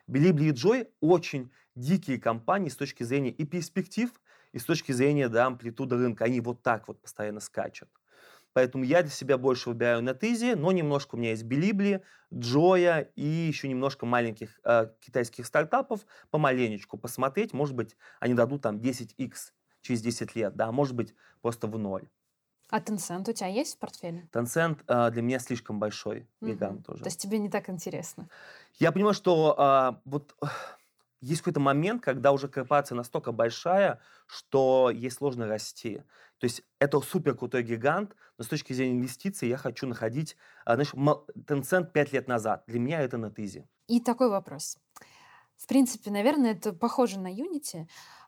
[0.07, 4.09] Bilibli и Joy очень дикие компании с точки зрения и перспектив,
[4.53, 6.25] и с точки зрения да, амплитуды рынка.
[6.25, 7.89] Они вот так вот постоянно скачут.
[8.53, 13.25] Поэтому я для себя больше выбираю NetEasy, но немножко у меня есть Bilibli, Joya и
[13.25, 17.51] еще немножко маленьких э, китайских стартапов, помаленечку посмотреть.
[17.51, 19.51] Может быть, они дадут там 10x
[19.85, 22.09] через 10 лет, да, может быть, просто в ноль.
[22.69, 24.27] А Tencent у тебя есть в портфеле?
[24.31, 26.83] Tencent э, для меня слишком большой гигант угу.
[26.83, 27.03] тоже.
[27.03, 28.27] То есть тебе не так интересно?
[28.79, 30.35] Я понимаю, что э, вот
[31.21, 36.01] есть какой-то момент, когда уже корпорация настолько большая, что ей сложно расти.
[36.39, 40.73] То есть это супер крутой гигант, но с точки зрения инвестиций я хочу находить, э,
[40.73, 42.63] знаешь, Tencent 5 лет назад.
[42.65, 43.67] Для меня это на тызе.
[43.87, 44.79] И такой вопрос.
[45.55, 47.87] В принципе, наверное, это похоже на Unity.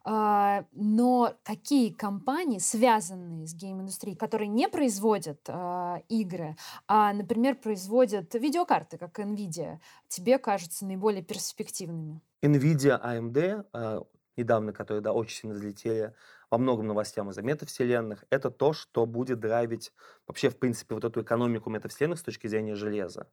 [0.09, 6.55] А, но какие компании, связанные с гейм-индустрией, которые не производят а, игры,
[6.87, 12.21] а, например, производят видеокарты, как NVIDIA, тебе кажутся наиболее перспективными?
[12.41, 14.03] NVIDIA, AMD, а,
[14.37, 16.13] недавно, которые да, очень сильно взлетели
[16.49, 19.91] во многом новостям из-за метавселенных, это то, что будет драйвить
[20.25, 23.27] вообще, в принципе, вот эту экономику метавселенных с точки зрения железа.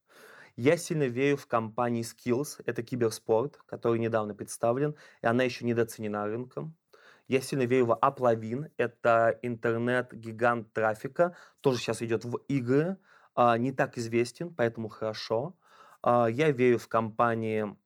[0.57, 6.27] Я сильно верю в компании Skills, это киберспорт, который недавно представлен, и она еще недооценена
[6.27, 6.77] рынком.
[7.27, 12.99] Я сильно верю в Applavin, это интернет-гигант трафика, тоже сейчас идет в игры,
[13.35, 15.57] а, не так известен, поэтому хорошо.
[16.03, 17.77] А, я верю в компании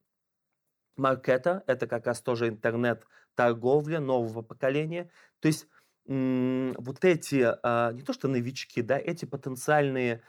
[0.96, 5.11] Маркета, это как раз тоже интернет-торговля нового поколения.
[5.40, 5.68] То есть
[6.04, 10.22] вот эти, а, не то что новички, да, эти потенциальные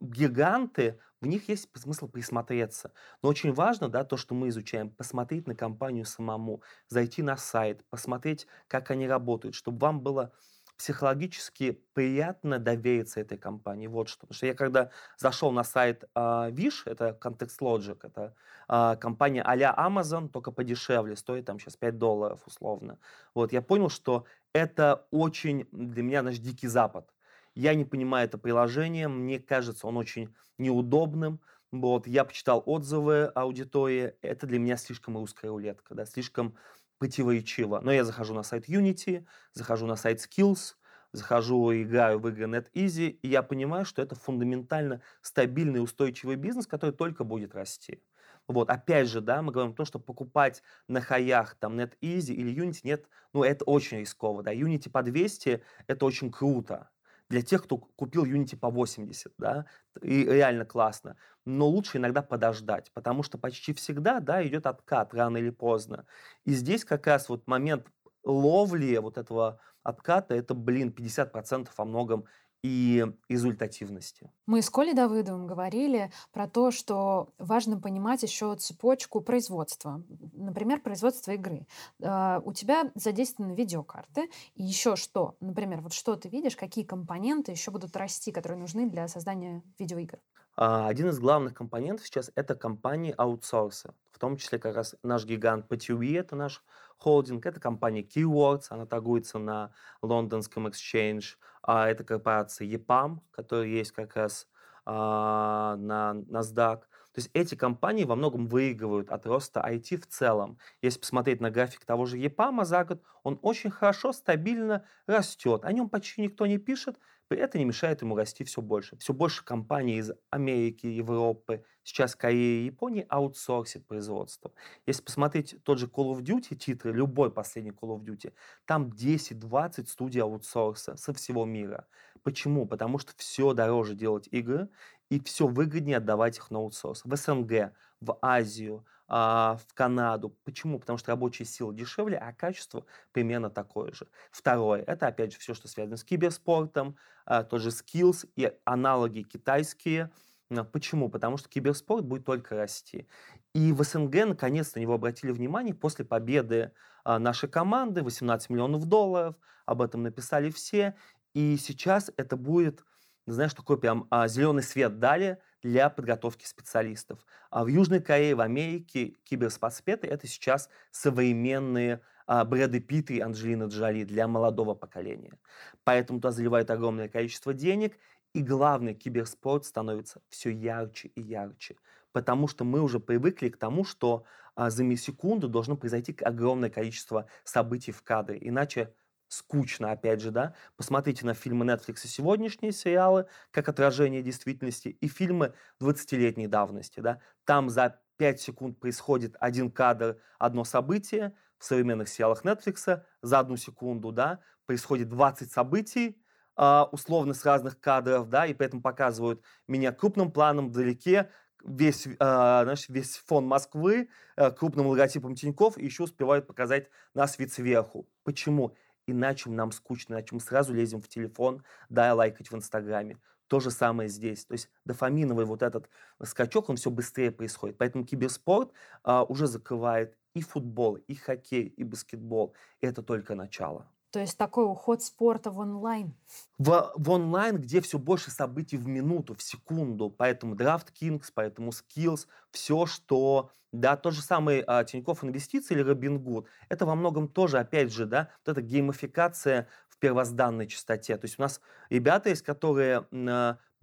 [0.00, 2.92] гиганты, в них есть смысл присмотреться.
[3.22, 7.82] Но очень важно, да, то, что мы изучаем, посмотреть на компанию самому, зайти на сайт,
[7.88, 10.32] посмотреть, как они работают, чтобы вам было
[10.76, 13.86] психологически приятно довериться этой компании.
[13.86, 14.26] Вот что.
[14.26, 18.34] Потому что я когда зашел на сайт uh, Wish, это Context Logic, это
[18.68, 22.98] uh, компания а-ля Amazon, только подешевле, стоит там сейчас 5 долларов условно.
[23.34, 27.13] Вот, я понял, что это очень для меня наш дикий запад.
[27.54, 31.40] Я не понимаю это приложение, мне кажется, он очень неудобным.
[31.72, 36.56] Вот, я почитал отзывы аудитории, это для меня слишком русская рулетка, да, слишком
[36.98, 37.80] противоречиво.
[37.80, 40.74] Но я захожу на сайт Unity, захожу на сайт Skills,
[41.12, 46.66] захожу и играю в игры NetEasy, и я понимаю, что это фундаментально стабильный устойчивый бизнес,
[46.66, 48.02] который только будет расти.
[48.46, 52.54] Вот, опять же, да, мы говорим о том, что покупать на хаях там NetEasy или
[52.54, 56.90] Unity, нет, ну, это очень рисково, да, Unity по 200– это очень круто,
[57.34, 59.66] для тех, кто купил Unity по 80, да,
[60.00, 61.16] и реально классно.
[61.44, 66.06] Но лучше иногда подождать, потому что почти всегда, да, идет откат рано или поздно.
[66.44, 67.88] И здесь как раз вот момент
[68.22, 72.26] ловли вот этого отката, это, блин, 50% во многом
[72.64, 74.30] и результативности.
[74.46, 80.02] Мы с Колей Давыдовым говорили про то, что важно понимать еще цепочку производства.
[80.32, 81.66] Например, производство игры.
[82.02, 84.30] А, у тебя задействованы видеокарты.
[84.54, 85.36] И еще что?
[85.40, 90.18] Например, вот что ты видишь, какие компоненты еще будут расти, которые нужны для создания видеоигр?
[90.56, 95.24] А, один из главных компонентов сейчас это компании аутсорсы, в том числе как раз наш
[95.24, 96.62] гигант PTV, это наш
[96.98, 103.92] холдинг, это компания Keywords, она торгуется на лондонском exchange, а это корпорация EPAM, которая есть
[103.92, 104.46] как раз
[104.86, 106.82] а, на NASDAQ.
[107.14, 110.58] То есть эти компании во многом выигрывают от роста IT в целом.
[110.82, 115.64] Если посмотреть на график того же EPAM за год, он очень хорошо, стабильно растет.
[115.64, 116.98] О нем почти никто не пишет,
[117.30, 118.96] это не мешает ему расти все больше.
[118.98, 124.52] Все больше компаний из Америки, Европы, сейчас Кореи и Японии аутсорсит производство.
[124.86, 128.32] Если посмотреть тот же Call of Duty, титры, любой последний Call of Duty,
[128.66, 131.86] там 10-20 студий аутсорса со всего мира.
[132.22, 132.66] Почему?
[132.66, 134.68] Потому что все дороже делать игры,
[135.10, 137.04] и все выгоднее отдавать их на аутсорс.
[137.04, 140.36] В СНГ, в Азию, в Канаду.
[140.44, 140.78] Почему?
[140.78, 144.08] Потому что рабочая сила дешевле, а качество примерно такое же.
[144.30, 149.22] Второе, это опять же все, что связано с киберспортом, а, тот же skills и аналоги
[149.22, 150.10] китайские.
[150.50, 151.10] А, почему?
[151.10, 153.06] Потому что киберспорт будет только расти.
[153.54, 156.72] И в СНГ наконец-то на него обратили внимание после победы
[157.04, 159.36] нашей команды, 18 миллионов долларов,
[159.66, 160.96] об этом написали все.
[161.34, 162.84] И сейчас это будет,
[163.26, 167.24] знаешь, такой прям зеленый свет дали для подготовки специалистов.
[167.50, 173.64] А в Южной Корее, в Америке киберспецспеты– это сейчас современные а, Брэды Питт и Анджелина
[173.64, 175.38] Джоли для молодого поколения.
[175.82, 177.98] Поэтому туда заливают огромное количество денег,
[178.34, 181.76] и главный киберспорт становится все ярче и ярче,
[182.12, 184.24] потому что мы уже привыкли к тому, что
[184.54, 188.92] а, за миллисекунду должно произойти огромное количество событий в кадре, иначе
[189.34, 195.08] скучно, опять же, да, посмотрите на фильмы Netflix и сегодняшние сериалы, как отражение действительности, и
[195.08, 202.08] фильмы 20-летней давности, да, там за 5 секунд происходит один кадр, одно событие, в современных
[202.08, 206.20] сериалах Netflix за одну секунду, да, происходит 20 событий,
[206.56, 211.28] Uh, условно с разных кадров, да, и поэтому показывают меня крупным планом вдалеке,
[211.64, 217.40] весь, uh, знаешь, весь фон Москвы, uh, крупным логотипом Тиньков, и еще успевают показать нас
[217.40, 218.08] вид сверху.
[218.22, 218.76] Почему?
[219.06, 223.18] Иначе нам скучно, иначе мы сразу лезем в телефон, да, лайкать в Инстаграме.
[223.48, 224.46] То же самое здесь.
[224.46, 225.88] То есть дофаминовый вот этот
[226.22, 227.76] скачок, он все быстрее происходит.
[227.78, 232.54] Поэтому киберспорт а, уже закрывает и футбол, и хоккей, и баскетбол.
[232.80, 233.86] Это только начало.
[234.14, 236.14] То есть такой уход спорта в онлайн.
[236.58, 240.08] В, в онлайн, где все больше событий в минуту, в секунду.
[240.08, 243.50] Поэтому DraftKings, поэтому Skills, все, что...
[243.72, 248.06] Да, тот же самый а, Тинькофф Инвестиции или Robinhood, это во многом тоже, опять же,
[248.06, 251.16] да, вот эта геймификация в первозданной частоте.
[251.16, 253.08] То есть у нас ребята есть, которые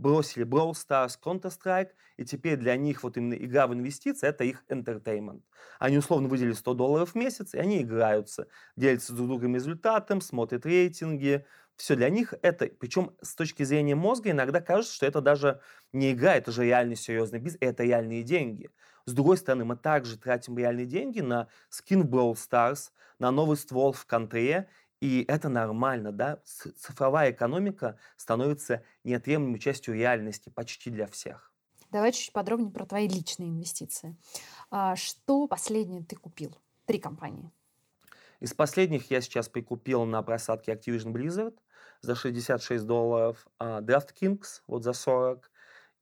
[0.02, 4.64] бросили Brawl Stars, Counter-Strike, и теперь для них вот именно игра в инвестиции– это их
[4.70, 5.42] entertainment.
[5.80, 10.66] Они условно выделили 100 долларов в месяц, и они играются, делятся друг другом результатом, смотрят
[10.66, 15.62] рейтинги, все для них это, причем с точки зрения мозга иногда кажется, что это даже
[15.94, 18.70] не игра, это же реальный серьезный бизнес, это реальные деньги.
[19.06, 23.58] С другой стороны, мы также тратим реальные деньги на скин в Brawl Stars, на новый
[23.58, 24.68] ствол в контре
[25.02, 26.42] и это нормально, да?
[26.46, 31.54] Цифровая экономика становится неотъемлемой частью реальности почти для всех.
[31.92, 34.16] Давай чуть подробнее про твои личные инвестиции.
[34.70, 36.56] А, что последнее ты купил?
[36.86, 37.52] Три компании.
[38.40, 41.58] Из последних я сейчас прикупил на просадке Activision Blizzard.
[42.02, 45.52] за 66 долларов, а, DraftKings вот за 40,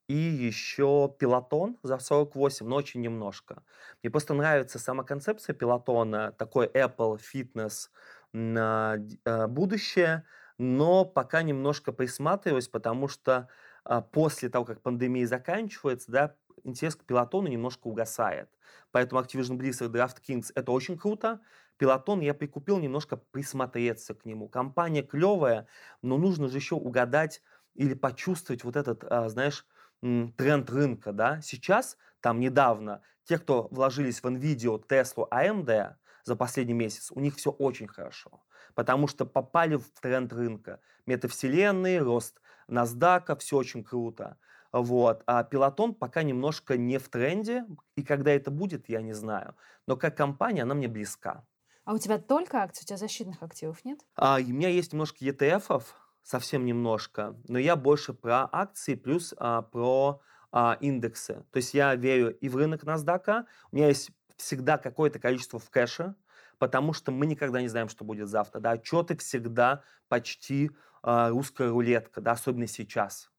[0.08, 3.64] и еще пилотон за 48, но очень немножко.
[4.02, 7.90] Мне просто нравится сама концепция пилотона, такой Apple Fitness
[8.34, 10.26] на э, будущее,
[10.58, 13.48] но пока немножко присматриваюсь, потому что
[13.86, 18.50] а, после того, как пандемия заканчивается, да, интерес к пилотону немножко угасает.
[18.92, 21.40] Поэтому Activision Blizzard DraftKings это очень круто.
[21.78, 24.50] Пилотон я прикупил немножко присмотреться к нему.
[24.50, 25.68] Компания клевая,
[26.02, 27.42] но нужно же еще угадать
[27.74, 29.66] или почувствовать вот этот, а, знаешь,
[30.02, 31.42] тренд рынка, да.
[31.42, 37.36] Сейчас, там недавно, те, кто вложились в NVIDIA, Tesla, AMD за последний месяц, у них
[37.36, 38.44] все очень хорошо,
[38.76, 40.80] потому что попали в тренд рынка.
[41.06, 44.38] Метавселенные, рост NASDAQ, все очень круто.
[44.72, 45.24] Вот.
[45.26, 49.56] А пилотон пока немножко не в тренде, и когда это будет, я не знаю.
[49.88, 51.46] Но как компания она мне близка.
[51.86, 54.00] А у тебя только акции, у тебя защитных активов нет?
[54.16, 55.84] А, у меня есть немножко ETF,
[56.22, 61.46] совсем немножко, но я больше про акции плюс а, про а, индексы.
[61.52, 65.70] То есть я верю и в рынок NASDAQ, у меня есть всегда какое-то количество в
[65.70, 66.16] кэше,
[66.58, 68.60] потому что мы никогда не знаем, что будет завтра.
[68.60, 68.72] Да?
[68.72, 70.72] Отчеты всегда почти
[71.04, 73.32] а, русская рулетка, да, особенно сейчас.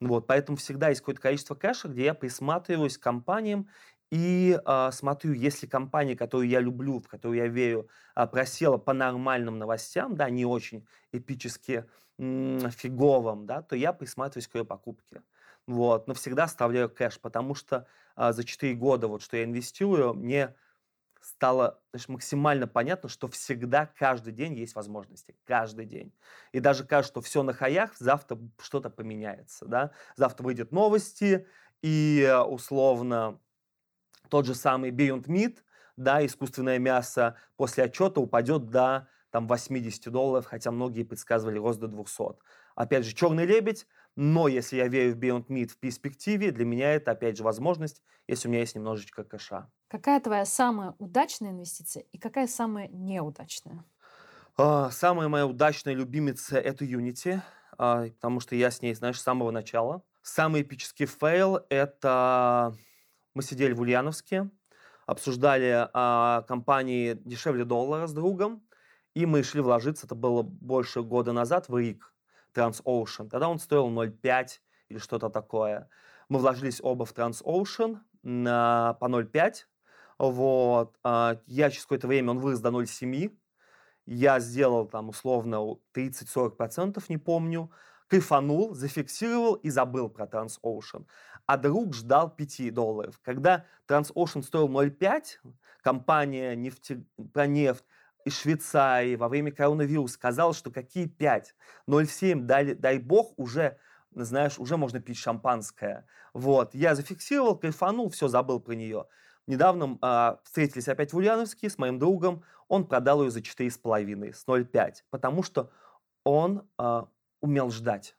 [0.00, 3.68] Вот, поэтому всегда есть какое-то количество кэша, где я присматриваюсь к компаниям
[4.10, 8.92] и э, смотрю, если компания, которую я люблю, в которую я верю, э, просела по
[8.92, 11.86] нормальным новостям, да, не очень эпически
[12.18, 15.22] м- фиговым, да, то я присматриваюсь к ее покупке.
[15.66, 20.14] Вот, но всегда оставляю кэш, потому что э, за 4 года, вот, что я инвестирую,
[20.14, 20.54] мне
[21.20, 25.36] стало значит, максимально понятно, что всегда, каждый день есть возможности.
[25.44, 26.12] Каждый день.
[26.50, 29.66] И даже кажется, что все на хаях, завтра что-то поменяется.
[29.66, 29.92] Да?
[30.16, 31.46] Завтра выйдут новости,
[31.80, 33.40] и э, условно
[34.28, 35.58] тот же самый Beyond Meat,
[35.96, 41.88] да, искусственное мясо после отчета упадет до там, 80 долларов, хотя многие предсказывали рост до
[41.88, 42.38] 200.
[42.74, 46.92] Опять же, черный лебедь, но если я верю в Beyond Meat в перспективе, для меня
[46.92, 49.70] это, опять же, возможность, если у меня есть немножечко кэша.
[49.88, 53.84] Какая твоя самая удачная инвестиция и какая самая неудачная?
[54.56, 57.40] А, самая моя удачная любимица– это Unity,
[57.78, 60.02] а, потому что я с ней, знаешь, с самого начала.
[60.22, 62.74] Самый эпический фейл– это
[63.34, 64.50] мы сидели в Ульяновске,
[65.06, 68.62] обсуждали а, компании дешевле доллара с другом,
[69.14, 72.11] и мы шли вложиться, это было больше года назад, в РИК,
[72.54, 73.28] TransOcean.
[73.28, 74.46] Тогда он стоил 0,5
[74.88, 75.88] или что-то такое.
[76.28, 79.54] Мы вложились оба в TransOcean на, по 0,5.
[80.18, 80.96] Вот.
[81.02, 83.36] А, я через какое-то время, он вырос до 0,7.
[84.06, 87.70] Я сделал там условно 30-40%, не помню.
[88.08, 91.06] Кайфанул, зафиксировал и забыл про TransOcean.
[91.46, 93.18] А друг ждал 5 долларов.
[93.22, 95.22] Когда TransOcean стоил 0,5,
[95.82, 97.04] компания нефти...
[97.32, 97.84] про нефть
[98.24, 101.54] из Швейцарии во время коронавируса сказал, что какие 5?
[101.88, 103.78] 0,7, дай, дай бог, уже,
[104.10, 106.06] знаешь, уже можно пить шампанское.
[106.34, 109.06] Вот, я зафиксировал, кайфанул, все, забыл про нее.
[109.46, 114.46] Недавно э, встретились опять в Ульяновске с моим другом, он продал ее за 4,5, с
[114.46, 115.70] 0,5, потому что
[116.24, 117.02] он э,
[117.40, 118.16] умел ждать.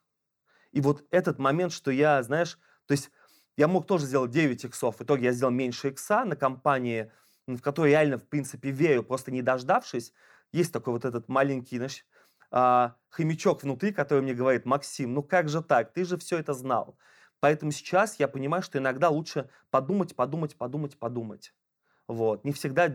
[0.71, 3.09] И вот этот момент, что я, знаешь, то есть
[3.55, 7.11] я мог тоже сделать 9 иксов, в итоге я сделал меньше икса на компании
[7.47, 10.13] в которую реально, в принципе, верю, просто не дождавшись,
[10.51, 12.05] есть такой вот этот маленький, знаешь,
[12.51, 16.53] а, хомячок внутри, который мне говорит, Максим, ну как же так, ты же все это
[16.53, 16.97] знал.
[17.39, 21.53] Поэтому сейчас я понимаю, что иногда лучше подумать, подумать, подумать, подумать.
[22.07, 22.45] Вот.
[22.45, 22.89] Не всегда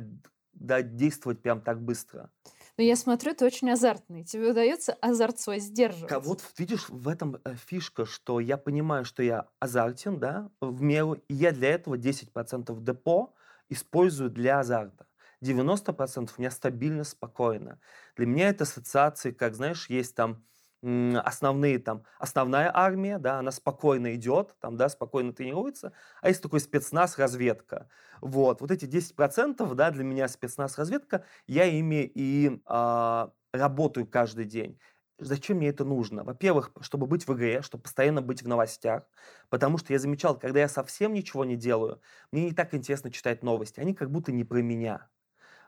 [0.53, 2.31] да, действовать прям так быстро.
[2.77, 4.25] Но я смотрю, ты очень азартный.
[4.25, 6.13] Тебе удается азарт свой сдерживать.
[6.25, 11.15] Вот видишь, в этом э, фишка, что я понимаю, что я азартен, да, в меру,
[11.15, 13.35] и я для этого 10% депо
[13.69, 15.07] использую для азарта.
[15.41, 17.81] 90% у меня стабильно, спокойно.
[18.17, 20.45] Для меня это ассоциации, как, знаешь, есть там
[20.81, 26.61] основные там, основная армия, да, она спокойно идет, там, да, спокойно тренируется, а есть такой
[26.61, 27.89] спецназ, разведка.
[28.21, 34.45] Вот, вот эти 10%, да, для меня спецназ, разведка, я ими и э, работаю каждый
[34.45, 34.79] день.
[35.21, 36.23] Зачем мне это нужно?
[36.23, 39.03] Во-первых, чтобы быть в игре, чтобы постоянно быть в новостях,
[39.49, 42.01] потому что я замечал, когда я совсем ничего не делаю,
[42.31, 45.11] мне не так интересно читать новости, они как будто не про меня.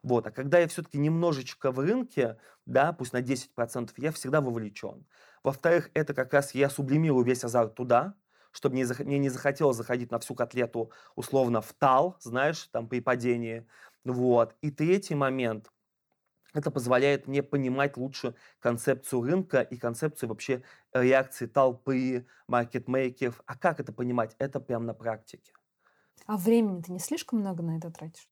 [0.03, 0.27] Вот.
[0.27, 5.07] А когда я все-таки немножечко в рынке, да, пусть на 10%, я всегда вовлечен.
[5.43, 8.15] Во-вторых, это как раз я сублимирую весь азарт туда,
[8.53, 13.01] чтобы мне, мне не захотелось заходить на всю котлету условно в тал, знаешь, там при
[13.01, 13.67] падении.
[14.05, 14.57] Вот.
[14.63, 15.71] И третий момент–
[16.55, 23.43] это позволяет мне понимать лучше концепцию рынка и концепцию вообще э, реакции толпы, маркетмейкеров.
[23.47, 24.35] А как это понимать?
[24.39, 25.53] Это прямо на практике.
[26.27, 28.29] А времени ты не слишком много на это тратишь?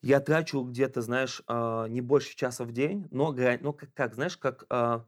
[0.00, 4.36] Я трачу где-то, знаешь, а, не больше часа в день, но, ну, как, как знаешь,
[4.36, 5.04] как, а,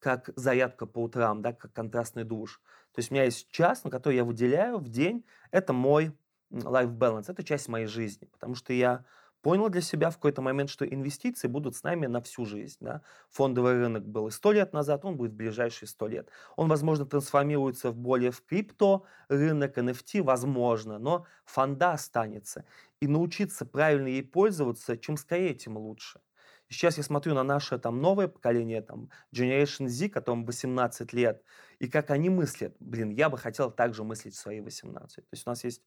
[0.00, 2.60] как зарядка по утрам, да, как контрастный душ.
[2.92, 5.24] То есть у меня есть час, на который я выделяю в день.
[5.52, 6.12] Это мой
[6.50, 9.04] life balance, это часть моей жизни, потому что я
[9.42, 12.78] понял для себя в какой-то момент, что инвестиции будут с нами на всю жизнь.
[12.80, 13.02] Да?
[13.30, 16.30] Фондовый рынок был и сто лет назад, он будет в ближайшие сто лет.
[16.56, 22.64] Он, возможно, трансформируется в более в крипто рынок, NFT, возможно, но фонда останется.
[23.00, 26.20] И научиться правильно ей пользоваться, чем скорее, тем лучше.
[26.68, 31.42] Сейчас я смотрю на наше там новое поколение, там Generation Z, которым 18 лет,
[31.80, 32.74] и как они мыслят.
[32.80, 35.16] Блин, я бы хотел так же мыслить в свои 18.
[35.16, 35.82] То есть у нас есть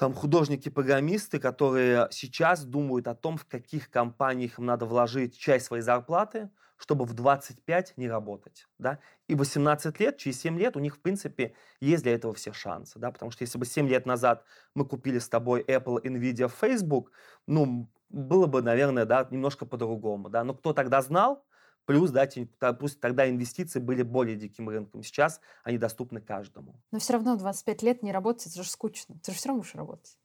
[0.00, 5.82] там художники-программисты, которые сейчас думают о том, в каких компаниях им надо вложить часть своей
[5.82, 6.48] зарплаты,
[6.78, 8.66] чтобы в 25 не работать.
[8.78, 8.98] Да?
[9.28, 12.98] И 18 лет, через 7 лет у них, в принципе, есть для этого все шансы.
[12.98, 13.10] Да?
[13.10, 14.42] Потому что если бы 7 лет назад
[14.74, 17.12] мы купили с тобой Apple, Nvidia, Facebook,
[17.46, 20.30] ну, было бы, наверное, да, немножко по-другому.
[20.30, 20.44] Да?
[20.44, 21.44] Но кто тогда знал,
[21.86, 22.28] Плюс, да,
[22.74, 25.02] пусть тогда инвестиции были более диким рынком.
[25.02, 26.80] Сейчас они доступны каждому.
[26.92, 29.16] Но все равно 25 лет не работать, это же скучно.
[29.22, 30.16] Ты же все равно будешь работать.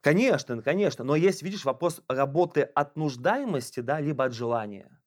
[0.00, 1.04] Конечно, конечно.
[1.04, 4.98] Но есть, видишь, вопрос работы от нуждаемости, да, либо от желания.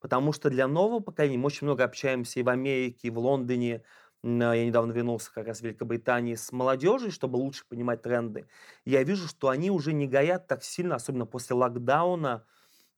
[0.00, 3.84] Потому что для нового поколения мы очень много общаемся и в Америке, и в Лондоне.
[4.22, 8.48] Я недавно вернулся как раз в Великобритании с молодежью, чтобы лучше понимать тренды.
[8.84, 12.44] Я вижу, что они уже не горят так сильно, особенно после локдауна,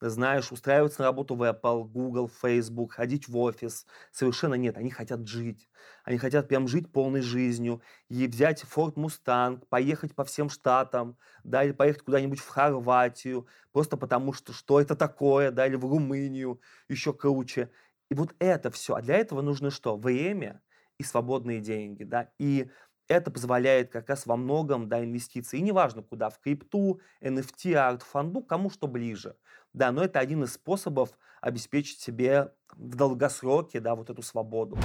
[0.09, 3.85] знаешь, устраиваться на работу в Apple, Google, Facebook, ходить в офис.
[4.11, 5.69] Совершенно нет, они хотят жить.
[6.03, 11.63] Они хотят прям жить полной жизнью и взять Ford Mustang, поехать по всем штатам, да,
[11.63, 16.59] или поехать куда-нибудь в Хорватию, просто потому что что это такое, да, или в Румынию,
[16.89, 17.69] еще круче.
[18.09, 18.95] И вот это все.
[18.95, 19.97] А для этого нужно что?
[19.97, 20.61] Время
[20.97, 22.69] и свободные деньги, да, и
[23.07, 25.59] это позволяет как раз во многом да, инвестиции.
[25.59, 29.35] И неважно куда, в крипту, NFT, арт-фонду, кому что ближе.
[29.73, 31.09] Да, но это один из способов
[31.41, 34.77] обеспечить себе в долгосроке да, вот эту свободу.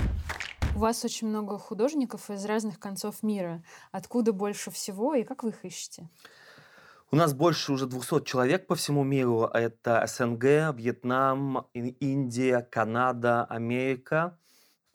[0.75, 3.63] У вас очень много художников из разных концов мира.
[3.93, 6.09] Откуда больше всего и как вы их ищете?
[7.11, 9.45] У нас больше уже 200 человек по всему миру.
[9.45, 14.39] Это СНГ, Вьетнам, Индия, Канада, Америка.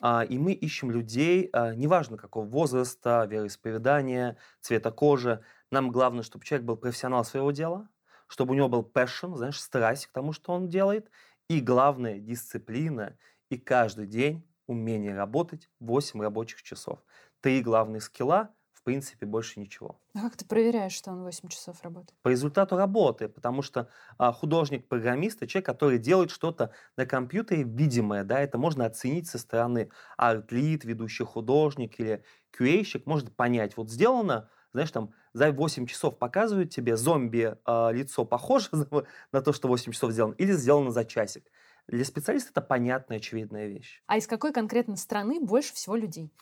[0.00, 5.42] А, и мы ищем людей, а, неважно какого возраста, вероисповедания, цвета кожи.
[5.70, 7.88] Нам главное, чтобы человек был профессионал своего дела,
[8.26, 11.10] чтобы у него был passion, знаешь, страсть к тому, что он делает.
[11.48, 13.16] И главное, дисциплина.
[13.50, 17.00] И каждый день умение работать 8 рабочих часов.
[17.40, 18.54] Три главных скилла–
[18.84, 20.00] принципе, больше ничего.
[20.14, 22.14] А как ты проверяешь, что он 8 часов работает?
[22.22, 28.22] По результату работы, потому что а, художник-программист– это человек, который делает что-то на компьютере видимое,
[28.22, 32.22] да, это можно оценить со стороны арт-лид, ведущий художник или
[32.56, 38.24] QA-щик, может понять, вот сделано, знаешь, там за 8 часов показывают тебе зомби э, лицо
[38.24, 38.68] похоже
[39.32, 41.44] на то, что 8 часов сделано, или сделано за часик.
[41.88, 44.02] Для специалиста это понятная, очевидная вещь.
[44.06, 46.32] А из какой конкретно страны больше всего людей?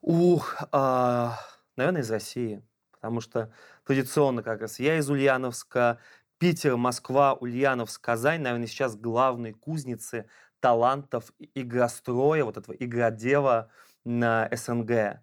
[0.00, 1.38] Ух, а,
[1.76, 2.62] наверное, из России.
[2.92, 3.52] Потому что
[3.84, 5.98] традиционно как раз я из Ульяновска,
[6.38, 10.28] Питер, Москва, Ульяновск, Казань, наверное, сейчас главные кузницы
[10.60, 13.70] талантов игростроя, вот этого игродела
[14.04, 15.20] на СНГ.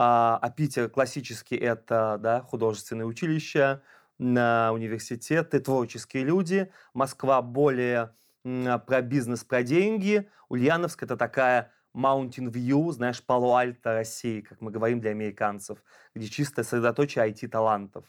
[0.00, 3.82] А, а Питер классически это да, художественное училище,
[4.18, 6.70] на университеты, творческие люди.
[6.94, 10.28] Москва более про бизнес, про деньги.
[10.48, 15.78] Ульяновск это такая Mountain View, знаешь, Пало-Альто России, как мы говорим для американцев,
[16.14, 18.04] где чисто сосредоточие IT-талантов.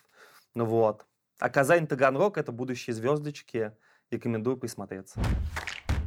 [0.56, 1.06] Ну вот.
[1.40, 3.72] А Казань Таганрог– это будущие звездочки.
[4.12, 5.20] Рекомендую присмотреться.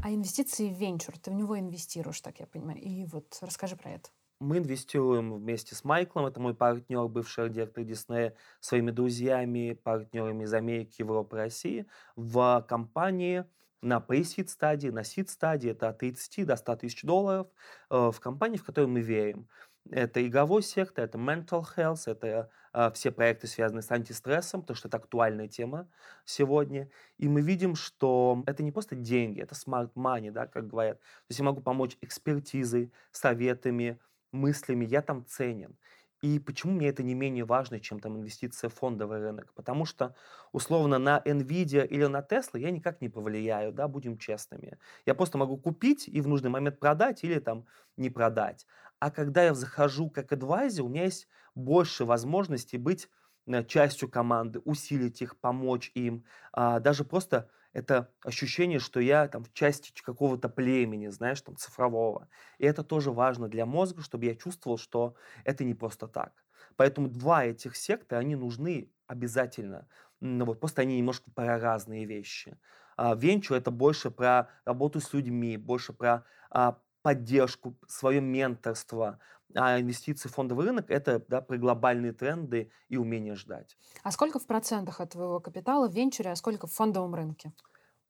[0.05, 2.81] А инвестиции в венчур, ты в него инвестируешь, так я понимаю.
[2.81, 4.11] И вот расскажи про это.
[4.43, 10.53] Мы инвестируем вместе с Майклом, это мой партнер, бывший директор Диснея, своими друзьями, партнерами из
[10.53, 11.87] Америки, Европы, России,
[12.17, 13.45] в компании,
[13.83, 17.47] на pre-seed стадии, на seed стадии, это от 30 до 100 тысяч долларов
[17.89, 19.49] э, в компании, в которую мы верим.
[19.91, 24.89] Это игровой сектор, это mental health, это э, все проекты, связанные с антистрессом, потому что
[24.89, 25.89] это актуальная тема
[26.25, 26.91] сегодня.
[27.17, 30.99] И мы видим, что это не просто деньги, это smart money, да, как говорят.
[30.99, 34.01] То есть я могу помочь экспертизой, советами,
[34.33, 35.77] мыслями, я там ценен.
[36.21, 39.53] И почему мне это не менее важно, чем там инвестиция в фондовый рынок?
[39.55, 40.15] Потому что,
[40.53, 44.79] условно, на NVIDIA или на Tesla я никак не повлияю, да, будем честными.
[45.05, 47.67] Я просто могу купить и в нужный момент продать или там
[47.97, 48.67] не продать.
[49.01, 51.27] А когда я захожу как адвайзер, у меня есть
[51.57, 53.09] больше возможностей быть
[53.49, 59.45] э, частью команды, усилить их, помочь им, а, даже просто это ощущение, что я там
[59.45, 62.29] в части какого-то племени, знаешь, там цифрового.
[62.59, 65.15] И это тоже важно для мозга, чтобы я чувствовал, что
[65.45, 66.45] это не просто так.
[66.77, 69.89] Поэтому два этих секта, они нужны обязательно.
[70.21, 72.59] Ну, вот, просто они немножко про разные вещи.
[72.97, 79.19] А, венчур это больше про работу с людьми, больше про а, поддержку, свое менторство.
[79.55, 83.77] А инвестиции в фондовый рынок– это да, про глобальные тренды и умение ждать.
[84.03, 87.53] А сколько в процентах от твоего капитала в венчуре, а сколько в фондовом рынке?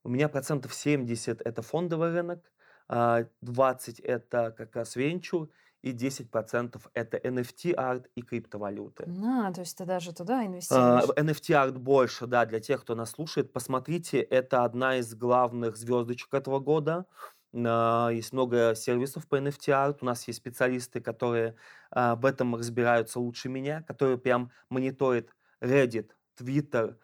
[0.05, 2.41] У меня процентов 70– это фондовый рынок,
[2.89, 5.49] 20 а,– это как раз венчур,
[5.83, 9.05] и 10% это NFT-арт и криптовалюты.
[9.25, 11.05] А, то есть ты даже туда инвестируешь?
[11.17, 13.53] NFT-арт больше, да, для тех, кто нас слушает.
[13.53, 17.07] Посмотрите, это одна из главных звездочек этого года.
[17.53, 19.99] Есть много сервисов по NFT-арт.
[20.01, 21.55] У нас есть специалисты, которые
[21.91, 26.97] а, в этом разбираются лучше меня, которые прям мониторят Reddit, Twitter,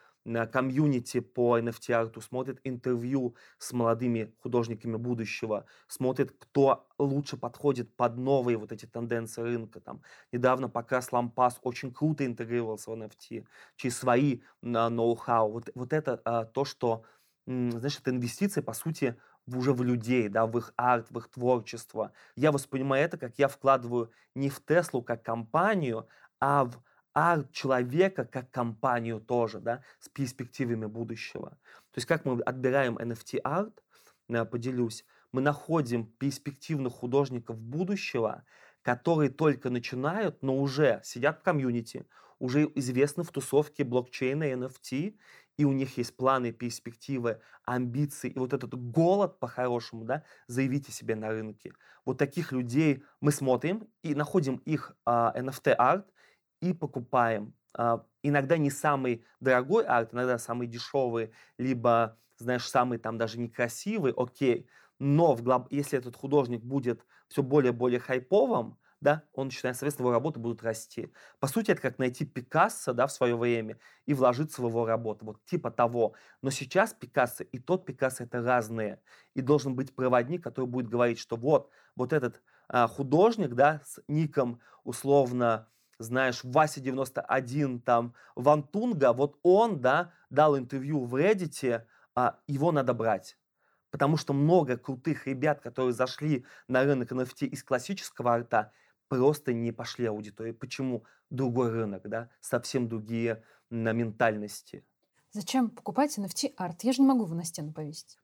[0.52, 8.58] комьюнити по NFT-арту, смотрит интервью с молодыми художниками будущего, смотрит, кто лучше подходит под новые
[8.58, 9.80] вот эти тенденции рынка.
[9.80, 13.46] Там, недавно Покрас Лампас очень круто интегрировался в NFT
[13.76, 15.52] через свои ноу-хау.
[15.52, 17.04] Вот, вот это а, то, что,
[17.46, 19.16] знаешь, это инвестиции, по сути,
[19.56, 22.12] уже в людей, да, в их арт, в их творчество.
[22.36, 26.08] Я воспринимаю это, как я вкладываю не в Теслу как компанию,
[26.40, 26.82] а в
[27.12, 31.50] арт человека как компанию тоже, да, с перспективами будущего.
[31.92, 33.82] То есть как мы отбираем NFT арт,
[34.28, 38.44] я поделюсь, мы находим перспективных художников будущего,
[38.82, 42.06] которые только начинают, но уже сидят в комьюнити,
[42.38, 45.18] уже известны в тусовке блокчейна NFT,
[45.58, 51.16] и у них есть планы, перспективы, амбиции, и вот этот голод по-хорошему, да, заявите себе
[51.16, 51.72] на рынке.
[52.06, 56.06] Вот таких людей мы смотрим и находим их а, NFT-арт,
[56.60, 57.54] и покупаем.
[57.76, 64.12] А, иногда не самый дорогой арт, иногда самый дешевый, либо, знаешь, самый там даже некрасивый,
[64.16, 64.68] окей.
[65.00, 65.66] Но в глоб...
[65.70, 71.12] если этот художник будет все более-более хайповым, да, он начинает, соответственно, его работы будут расти.
[71.40, 75.24] По сути, это как найти Пикассо, да, в свое время и вложиться в его работу,
[75.24, 76.14] вот типа того.
[76.42, 79.00] Но сейчас Пикассо и тот Пикассо это разные.
[79.34, 84.00] И должен быть проводник, который будет говорить, что вот, вот этот а, художник, да, с
[84.08, 85.68] ником условно
[85.98, 91.84] знаешь, Вася 91, там, Вантунга, вот он, да, дал интервью в Reddit,
[92.14, 93.36] а, его надо брать.
[93.90, 98.72] Потому что много крутых ребят, которые зашли на рынок NFT из классического арта,
[99.08, 100.52] просто не пошли аудитории.
[100.52, 101.04] Почему?
[101.30, 104.84] Другой рынок, да, совсем другие на ментальности.
[105.32, 106.84] Зачем покупать NFT арт?
[106.84, 108.18] Я же не могу его на стену повесить.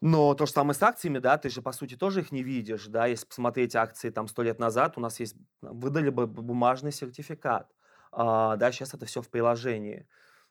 [0.00, 2.86] Но то же самое с акциями, да, ты же, по сути, тоже их не видишь,
[2.86, 7.74] да, если посмотреть акции там сто лет назад, у нас есть, выдали бы бумажный сертификат,
[8.12, 10.06] а, да, сейчас это все в приложении.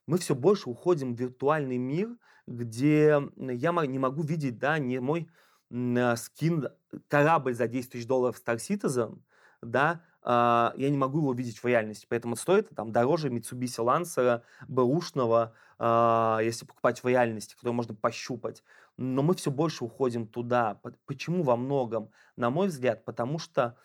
[0.05, 5.29] Мы все больше уходим в виртуальный мир, где я не могу видеть, да, не мой
[5.69, 6.67] э, скин,
[7.07, 9.19] корабль за 10 тысяч долларов Star Citizen,
[9.61, 14.41] да, а, я не могу его видеть в реальности, поэтому стоит там дороже Mitsubishi Lancer,
[14.67, 18.63] бэушного, а, если покупать в реальности, который можно пощупать.
[18.97, 20.81] Но мы все больше уходим туда.
[21.05, 22.11] Почему во многом?
[22.35, 23.77] На мой взгляд, потому что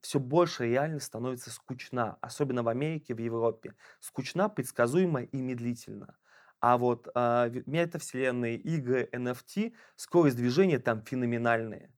[0.00, 3.74] все больше реальность становится скучна, особенно в Америке, в Европе.
[4.00, 6.16] Скучна, предсказуема и медлительно.
[6.60, 11.92] А вот э, метавселенные, игры, NFT, скорость движения там феноменальные.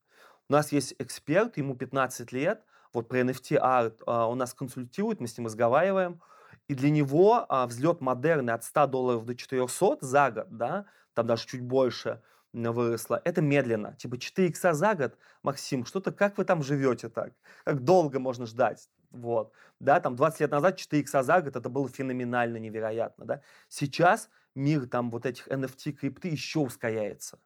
[0.49, 5.19] У нас есть эксперт, ему 15 лет, вот про NFT арт э, он нас консультирует,
[5.19, 6.21] мы с ним разговариваем,
[6.67, 11.27] и для него э, взлет модерны от 100 долларов до 400 за год, да, там
[11.27, 12.21] даже чуть больше–
[12.53, 13.21] выросла.
[13.25, 13.95] Это медленно.
[13.95, 17.33] Типа 4 икса за год, Максим, что-то, как вы там живете так?
[17.65, 18.89] Как долго можно ждать?
[19.11, 19.53] Вот.
[19.79, 23.41] Да, там 20 лет назад 4 икса за год, это было феноменально невероятно, да.
[23.69, 27.39] Сейчас мир там вот этих NFT, крипты еще ускоряется.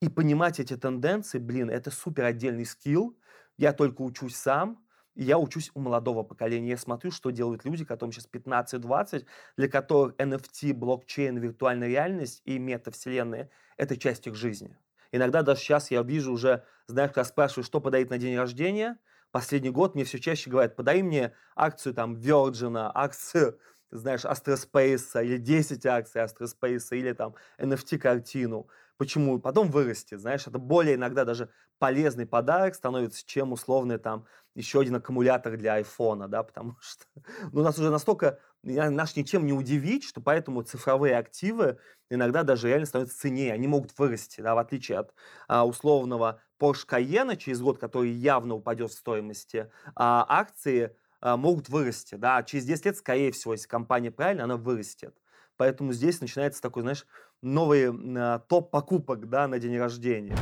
[0.00, 3.18] И понимать эти тенденции, блин, это супер отдельный скилл.
[3.60, 4.82] Я только учусь сам,
[5.14, 6.70] я учусь у молодого поколения.
[6.70, 9.26] Я смотрю, что делают люди, которым сейчас 15-20,
[9.58, 14.78] для которых NFT, блокчейн, виртуальная реальность и метавселенная– это часть их жизни.
[15.12, 18.96] Иногда даже сейчас я вижу уже, знаешь, когда спрашиваю, что подарить на день рождения,
[19.30, 23.58] последний год мне все чаще говорят, подари мне акцию там Virgin, акцию,
[23.90, 28.68] знаешь, Астроспейса, или 10 акций Астроспейса, или там NFT-картину.
[29.00, 29.40] Почему?
[29.40, 31.48] Потом вырастет, знаешь, это более иногда даже
[31.78, 37.06] полезный подарок становится, чем условный там еще один аккумулятор для айфона, да, потому что
[37.50, 41.78] ну, нас уже настолько, нас ничем не удивить, что поэтому цифровые активы
[42.10, 45.14] иногда даже реально становятся ценнее, они могут вырасти, да, в отличие от
[45.48, 51.70] а, условного Porsche Cayenne через год, который явно упадет в стоимости, а акции а, могут
[51.70, 55.16] вырасти, да, через 10 лет, скорее всего, если компания правильно, она вырастет.
[55.60, 57.06] Поэтому здесь начинается такой, знаешь,
[57.42, 60.34] новый э, топ покупок да, на день рождения.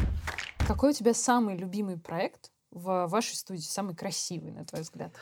[0.65, 5.13] Какой у тебя самый любимый проект в вашей студии, самый красивый, на твой взгляд?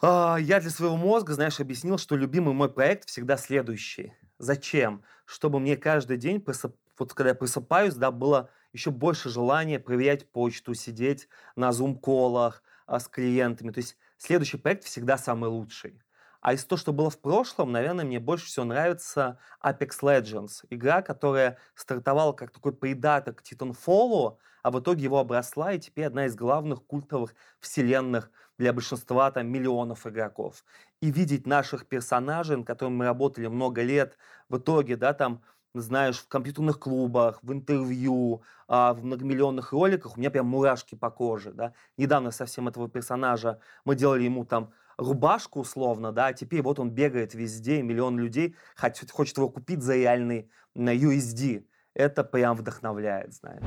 [0.00, 4.14] А, я для своего мозга, знаешь, объяснил, что любимый мой проект всегда следующий.
[4.38, 5.02] Зачем?
[5.26, 6.74] Чтобы мне каждый день, просып...
[6.98, 12.98] вот когда я просыпаюсь, да, было еще больше желания проверять почту, сидеть на зум-колах а,
[12.98, 13.72] с клиентами.
[13.72, 16.00] То есть следующий проект всегда самый лучший.
[16.44, 20.66] А из того, что было в прошлом, наверное, мне больше всего нравится Apex Legends.
[20.68, 26.26] Игра, которая стартовала как такой придаток Titanfall, а в итоге его обросла, и теперь одна
[26.26, 30.66] из главных культовых вселенных для большинства там миллионов игроков.
[31.00, 34.18] И видеть наших персонажей, над которыми мы работали много лет,
[34.50, 35.42] в итоге, да, там,
[35.72, 41.10] знаешь, в компьютерных клубах, в интервью, а, в многомиллионных роликах, у меня прям мурашки по
[41.10, 41.72] коже, да.
[41.96, 46.90] Недавно совсем этого персонажа мы делали ему там рубашку условно, да, а теперь вот он
[46.90, 51.64] бегает везде, миллион людей хочет, хочет его купить за реальный на USD.
[51.94, 53.62] Это прям вдохновляет, знаешь.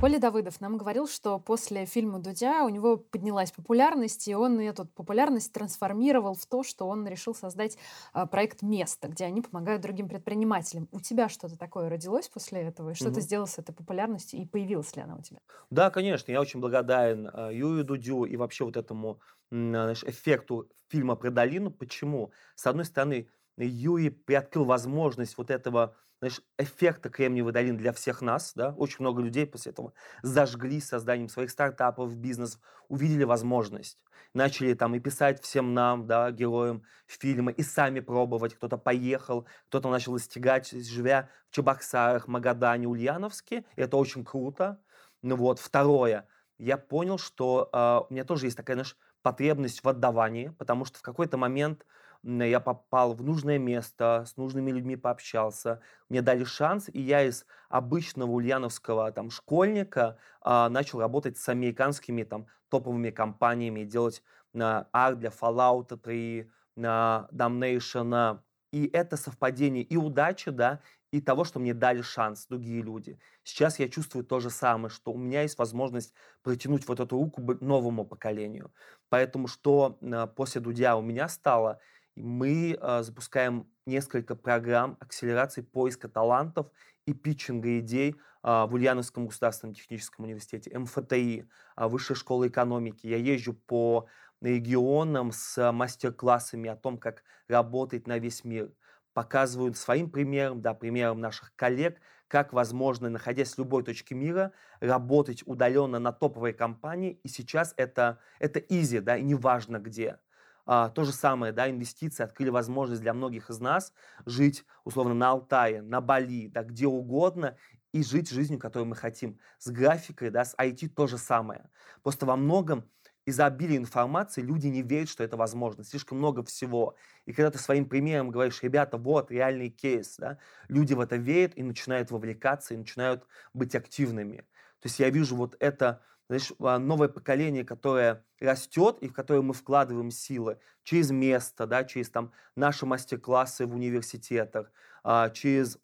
[0.00, 4.86] Коля Давыдов нам говорил, что после фильма «Дудя» у него поднялась популярность, и он эту
[4.86, 7.76] популярность трансформировал в то, что он решил создать
[8.14, 10.88] э, проект «Место», где они помогают другим предпринимателям.
[10.90, 12.92] У тебя что-то такое родилось после этого?
[12.92, 13.16] И что угу.
[13.16, 14.40] ты сделал с этой популярностью?
[14.40, 15.40] И появилась ли она у тебя?
[15.68, 16.32] Да, конечно.
[16.32, 19.20] Я очень благодарен э, Юрию Дудю и вообще вот этому
[19.50, 21.70] знаешь, эффекту фильма про долину.
[21.70, 22.32] Почему?
[22.54, 23.28] С одной стороны,
[23.58, 29.22] Юрий приоткрыл возможность вот этого знаешь, эффекта Кремниевой долины для всех нас, да, очень много
[29.22, 33.98] людей после этого зажгли созданием своих стартапов, бизнесов, увидели возможность,
[34.34, 39.90] начали там и писать всем нам, да, героям фильма, и сами пробовать, кто-то поехал, кто-то
[39.90, 44.82] начал достигать, живя в Чебоксарах, Магадане, Ульяновске, это очень круто.
[45.22, 49.88] Ну вот, второе, я понял, что э, у меня тоже есть такая, знаешь, потребность в
[49.88, 51.86] отдавании, потому что в какой-то момент
[52.22, 57.46] я попал в нужное место, с нужными людьми пообщался, мне дали шанс, и я из
[57.70, 64.22] обычного ульяновского там школьника а, начал работать с американскими там топовыми компаниями, делать
[64.54, 68.40] а, арт для Fallout 3, на Damnation,
[68.72, 73.18] и это совпадение и удачи, да, и того, что мне дали шанс другие люди.
[73.42, 77.42] Сейчас я чувствую то же самое, что у меня есть возможность протянуть вот эту руку
[77.60, 78.72] новому поколению.
[79.08, 81.80] Поэтому что а, после Дудя у меня стало,
[82.16, 86.70] мы э, запускаем несколько программ акселерации поиска талантов
[87.06, 93.06] и питчинга идей э, в Ульяновском государственном техническом университете, МФТИ, Высшая школа экономики.
[93.06, 94.06] Я езжу по
[94.40, 98.72] регионам с мастер-классами о том, как работать на весь мир.
[99.12, 105.42] Показываю своим примером, да, примером наших коллег, как возможно, находясь в любой точке мира, работать
[105.46, 107.18] удаленно на топовой компании.
[107.24, 110.18] И сейчас это, это easy, да, и неважно где.
[110.66, 113.92] А, то же самое, да, инвестиции открыли возможность для многих из нас
[114.26, 117.56] жить, условно, на Алтае, на Бали, да, где угодно,
[117.92, 119.40] и жить жизнью, которую мы хотим.
[119.58, 121.68] С графикой, да, с IT то же самое.
[122.04, 122.88] Просто во многом
[123.26, 125.84] из-за обилия информации люди не верят, что это возможно.
[125.84, 126.96] Слишком много всего.
[127.26, 131.52] И когда ты своим примером говоришь, ребята, вот реальный кейс, да, люди в это верят
[131.56, 134.38] и начинают вовлекаться, и начинают быть активными.
[134.80, 139.42] То есть я вижу вот это знаешь, а, новое поколение, которое растет и в которое
[139.42, 144.70] мы вкладываем силы через место, да, через там, наши мастер-классы в университетах,
[145.02, 145.78] а, через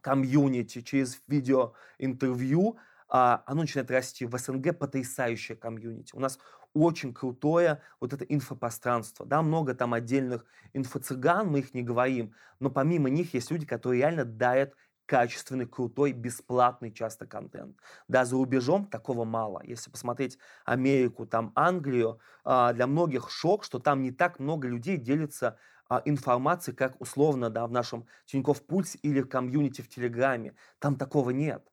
[0.00, 2.76] комьюнити, через видеоинтервью,
[3.14, 4.24] оно начинает расти.
[4.24, 6.14] В СНГ потрясающее комьюнити.
[6.14, 6.38] У нас
[6.74, 9.26] очень крутое вот это инфопространство.
[9.26, 14.00] Да, много там отдельных инфо-цыган, мы их не говорим, но помимо них есть люди, которые
[14.00, 14.74] реально дают
[15.06, 17.76] качественный, крутой, бесплатный часто контент.
[18.08, 19.60] Да, за рубежом такого мало.
[19.64, 24.96] Если посмотреть Америку, там Англию, а, для многих шок, что там не так много людей
[24.96, 25.58] делится
[25.88, 30.54] а, информацией, как условно да, в нашем Тинькофф Пульсе или в комьюнити в Телеграме.
[30.78, 31.71] Там такого нет.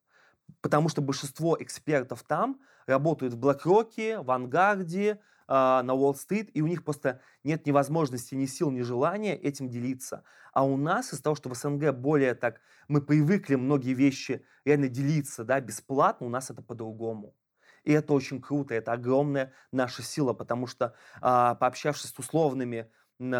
[0.60, 5.20] Потому что большинство экспертов там работают в BlackRock, в Ангарде,
[5.52, 9.68] а, на Уолл-стрит, и у них просто нет ни возможности, ни сил, ни желания этим
[9.68, 10.22] делиться.
[10.52, 14.88] А у нас из-за того, что в СНГ более так, мы привыкли многие вещи реально
[14.88, 17.34] делиться да, бесплатно, у нас это по-другому.
[17.82, 22.88] И это очень круто, это огромная наша сила, потому что а, пообщавшись с условными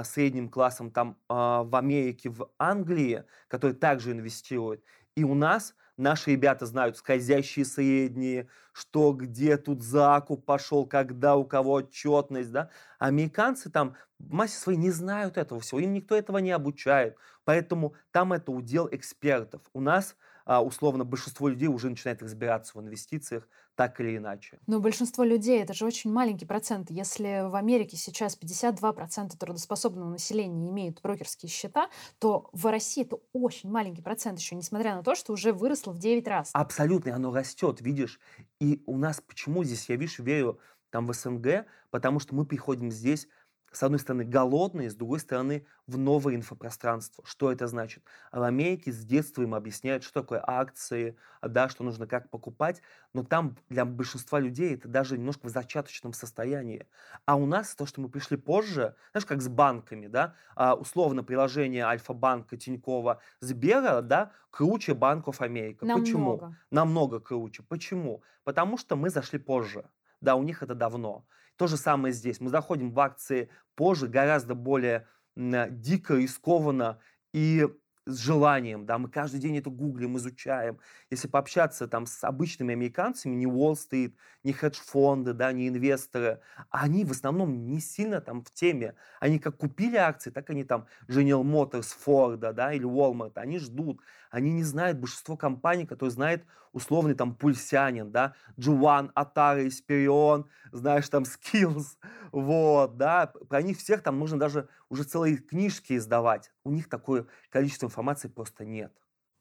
[0.03, 4.83] средним классом там а, в Америке, в Англии, которые также инвестируют,
[5.15, 11.45] и у нас Наши ребята знают скользящие средние, что где тут закуп пошел, когда у
[11.45, 12.71] кого отчетность, да.
[12.99, 17.17] Американцы там в массе своей не знают этого всего, им никто этого не обучает.
[17.45, 19.63] Поэтому там это удел экспертов.
[19.75, 20.17] У нас
[20.59, 24.59] условно большинство людей уже начинает разбираться в инвестициях так или иначе.
[24.67, 26.91] Но большинство людей это же очень маленький процент.
[26.91, 31.89] Если в Америке сейчас 52% трудоспособного населения имеют брокерские счета,
[32.19, 35.99] то в России это очень маленький процент еще, несмотря на то, что уже выросло в
[35.99, 36.51] 9 раз.
[36.53, 38.19] Абсолютно, оно растет, видишь.
[38.59, 40.59] И у нас почему здесь, я вижу, верю
[40.91, 43.29] там в СНГ, потому что мы приходим здесь
[43.73, 47.25] с одной стороны, голодные, с другой стороны, в новое инфопространство.
[47.27, 48.03] Что это значит?
[48.31, 52.83] А в Америке с детства им объясняют, что такое акции, да, что нужно как покупать,
[53.13, 56.87] но там для большинства людей это даже немножко в зачаточном состоянии.
[57.27, 61.23] А у нас то, что мы пришли позже, знаешь, как с банками, да, а, условно
[61.23, 65.79] приложение Альфа-банка, Тинькова, Сбера, да, круче банков Америки.
[65.83, 66.01] Намного.
[66.01, 66.55] Почему?
[66.71, 67.63] Намного круче.
[67.63, 68.23] Почему?
[68.45, 69.85] Потому что мы зашли позже.
[70.21, 71.27] Да, у них это давно.
[71.57, 72.41] То же самое здесь.
[72.41, 75.07] Мы заходим в акции позже, гораздо более
[75.37, 77.01] дико, рискованно
[77.33, 77.67] и
[78.07, 80.79] с желанием, да, мы каждый день это гуглим, изучаем.
[81.11, 86.41] Если пообщаться там с обычными американцами, не Уолл-стрит, не хедж-фонды, да, не инвесторы,
[86.71, 88.95] они в основном не сильно там в теме.
[89.21, 94.01] Они как купили акции, так они там General Motors, Ford, да, или Walmart, они ждут.
[94.31, 101.09] Они не знают большинство компаний, которые знает условный там пульсянин, да, Джуан, Атара, Исперион, знаешь,
[101.09, 101.97] там Skills,
[102.33, 106.53] вот, да, про них всех там можно даже уже целые книжки издавать.
[106.65, 108.93] У них такое количество информации просто нет.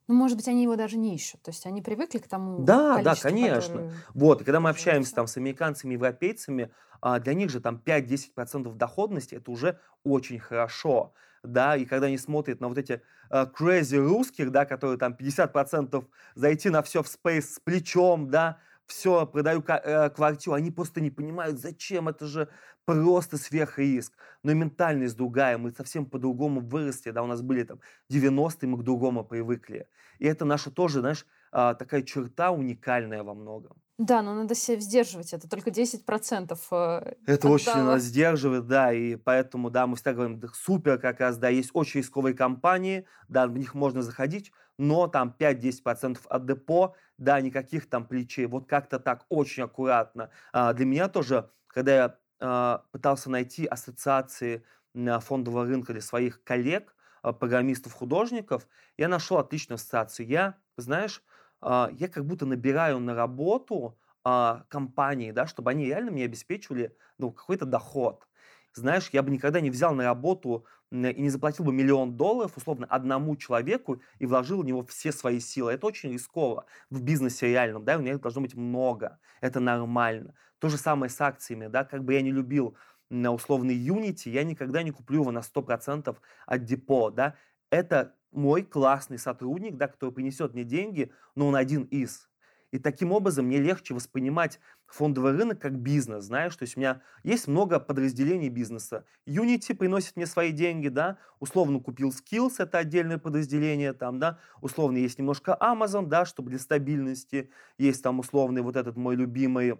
[0.08, 1.44] Ну, может быть, они его даже не ищут.
[1.44, 3.76] То есть они привыкли к тому Да, да, конечно.
[3.76, 3.92] Который...
[4.16, 8.74] Вот, и когда мы общаемся там с американцами, европейцами, а, для них же там 5-10%
[8.74, 11.14] доходности– это уже очень хорошо
[11.44, 16.06] да, и когда они смотрят на вот эти uh, crazy русских, да, которые там 50%
[16.36, 18.60] зайти на все в space с плечом, да,
[18.90, 22.50] все, продаю э, квартиру, они просто не понимают, зачем, это же
[22.86, 24.14] просто сверхриск.
[24.44, 27.80] Но ментальность другая, мы совсем по-другому выросли, да, у нас были там
[28.12, 29.88] 90-е, мы к другому привыкли.
[30.18, 33.78] И это наша тоже, знаешь, а, такая черта уникальная во многом.
[34.00, 36.70] Да, но надо себя сдерживать, это только 10%.
[36.72, 41.20] Э, это очень надо сдерживать, да, и поэтому, да, мы всегда говорим, да, супер как
[41.20, 46.46] раз, да, есть очень рисковые компании, да, в них можно заходить, но там 5-10% от
[46.46, 50.30] депо, да, никаких там плечей, вот как-то так, очень аккуратно.
[50.54, 54.64] А, для меня тоже, когда я а, пытался найти ассоциации
[54.96, 58.66] а, фондового рынка для своих коллег, а, программистов, художников,
[58.98, 60.26] я нашел отличную ассоциацию.
[60.28, 61.22] Я, знаешь,
[61.62, 67.32] я как будто набираю на работу а, компании, да, чтобы они реально мне обеспечивали ну,
[67.32, 68.28] какой-то доход.
[68.74, 72.86] Знаешь, я бы никогда не взял на работу и не заплатил бы миллион долларов, условно,
[72.90, 75.72] одному человеку и вложил в него все свои силы.
[75.72, 80.34] Это очень рисково в бизнесе реальном, да, у меня их должно быть много, это нормально.
[80.60, 82.76] То же самое с акциями, да, как бы я не любил
[83.10, 87.36] на условный Unity, я никогда не куплю его на 100% от депо, да.
[87.72, 92.30] Это мой классный сотрудник, да, который принесет мне деньги, но он один из.
[92.72, 97.02] И таким образом мне легче воспринимать фондовый рынок как бизнес, знаешь, то есть у меня
[97.24, 99.06] есть много подразделений бизнеса.
[99.28, 104.98] Unity приносит мне свои деньги, да, условно купил Skills, это отдельное подразделение там, да, условно
[104.98, 107.50] есть немножко Amazon, да, чтобы для стабильности,
[107.80, 109.80] есть там условный вот этот мой любимый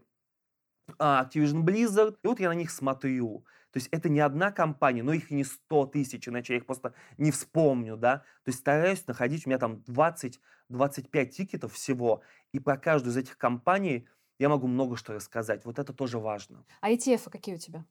[0.98, 3.46] а, Activision Blizzard, и вот я на них смотрю.
[3.72, 6.94] То есть это не одна компания, но их не 100 тысяч, иначе я их просто
[7.18, 8.18] не вспомню, да.
[8.44, 13.38] То есть стараюсь находить, у меня там 20-25 тикетов всего, и про каждую из этих
[13.38, 14.08] компаний
[14.40, 15.66] я могу много что рассказать.
[15.66, 16.66] Вот это тоже важно.
[16.82, 17.86] А ETF какие у тебя?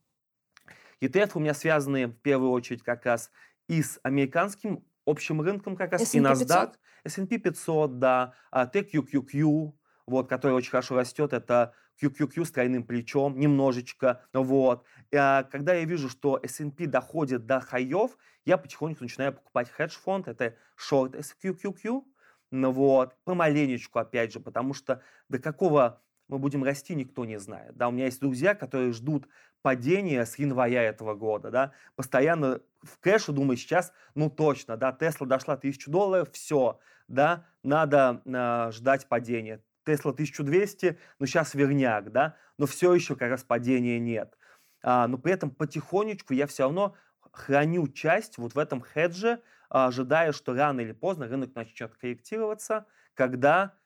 [1.00, 3.30] ETF у меня связаны в первую очередь как раз
[3.68, 6.78] и с американским общим рынком, как раз S&P и NASDAQ, 500?
[7.04, 9.72] S&P 500, да, TQQQ,
[10.06, 14.84] вот, который очень хорошо растет, это QQQ с тройным плечом, немножечко, вот.
[15.14, 20.54] А, когда я вижу, что S&P доходит до хаев, я потихоньку начинаю покупать хедж-фонд, это
[20.78, 22.02] short SQQQ,
[22.50, 27.76] вот, помаленечку, опять же, потому что до какого мы будем расти, никто не знает.
[27.76, 29.28] Да, у меня есть друзья, которые ждут
[29.62, 35.26] падения с января этого года, да, постоянно в кэше думают сейчас, ну точно, да, Тесла
[35.26, 36.78] дошла тысячу долларов, все,
[37.08, 39.62] да, надо э, ждать падения.
[39.88, 44.36] Тесла 1200, ну сейчас верняк, да, но все еще как раз падения нет.
[44.82, 46.94] А, но при этом потихонечку я все равно
[47.32, 53.78] храню часть вот в этом хедже, ожидая, что рано или поздно рынок начнет корректироваться, когда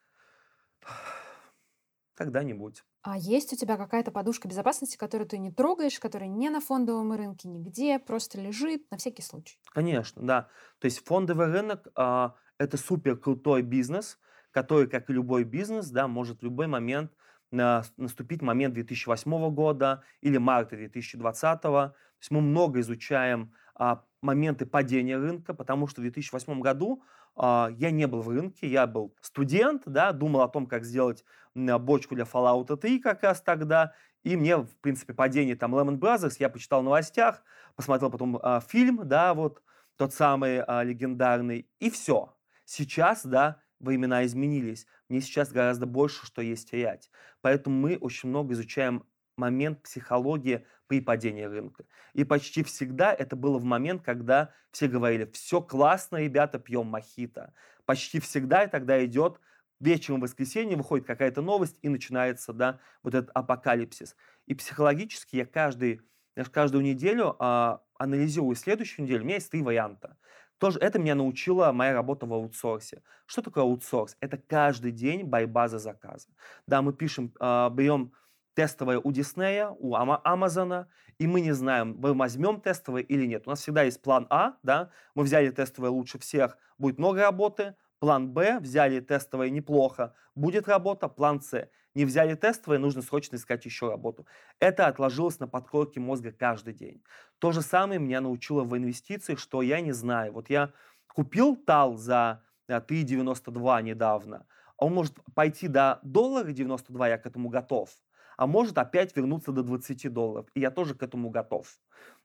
[2.14, 2.82] когда-нибудь.
[3.02, 7.12] А есть у тебя какая-то подушка безопасности, которую ты не трогаешь, которая не на фондовом
[7.12, 9.56] рынке нигде, просто лежит на всякий случай?
[9.72, 10.48] Конечно, да.
[10.80, 14.18] То есть фондовый рынок а, это супер крутой бизнес,
[14.52, 17.12] который, как и любой бизнес, да, может в любой момент
[17.50, 21.60] наступить момент 2008 года или марта 2020.
[21.60, 27.02] То есть мы много изучаем а, моменты падения рынка, потому что в 2008 году
[27.36, 31.24] а, я не был в рынке, я был студент, да, думал о том, как сделать
[31.54, 33.92] а, бочку для Fallout 3 как раз тогда,
[34.22, 37.42] и мне, в принципе, падение там Lehman Brothers, я почитал в новостях,
[37.74, 39.62] посмотрел потом а, фильм, да, вот
[39.96, 42.34] тот самый а, легендарный, и все.
[42.64, 44.86] Сейчас, да, времена изменились.
[45.08, 47.10] Мне сейчас гораздо больше, что есть терять.
[47.40, 49.04] Поэтому мы очень много изучаем
[49.36, 51.84] момент психологии при падении рынка.
[52.12, 57.52] И почти всегда это было в момент, когда все говорили, все классно, ребята, пьем мохито.
[57.84, 59.40] Почти всегда и тогда идет
[59.80, 64.16] вечером в воскресенье выходит какая-то новость и начинается, да, вот этот апокалипсис.
[64.46, 66.02] И психологически я каждый,
[66.36, 69.22] я каждую неделю а, анализирую следующую неделю.
[69.22, 70.16] У меня есть три варианта.
[70.62, 73.02] Тоже это меня научила моя работа в аутсорсе.
[73.26, 74.16] Что такое аутсорс?
[74.20, 76.28] Это каждый день борьба за заказы.
[76.68, 78.12] Да, мы пишем, а, берем
[78.54, 80.86] тестовое у Диснея, у Амазона,
[81.18, 83.42] и мы не знаем, мы возьмем тестовое или нет.
[83.46, 87.74] У нас всегда есть план А, да, мы взяли тестовое лучше всех, будет много работы,
[87.98, 91.08] План Б, взяли тестовое неплохо, будет работа.
[91.08, 94.26] План С, не взяли тестовое, нужно срочно искать еще работу.
[94.58, 97.02] Это отложилось на подкорке мозга каждый день.
[97.38, 100.32] То же самое меня научило в инвестициях, что я не знаю.
[100.32, 100.72] Вот я
[101.08, 107.26] купил ТАЛ за 3,92 э, недавно, а он может пойти до доллара 92, я к
[107.26, 107.90] этому готов,
[108.36, 111.78] а может опять вернуться до 20 долларов, и я тоже к этому готов.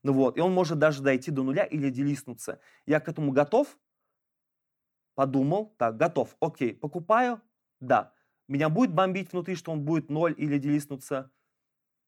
[0.04, 2.60] Ну вот, и он может даже дойти до нуля или делиснуться.
[2.86, 3.78] Я к этому готов,
[5.16, 7.42] подумал, так, готов, окей, покупаю,
[7.80, 8.14] да.
[8.48, 11.32] Меня будет бомбить внутри, что он будет ноль или делиснуться?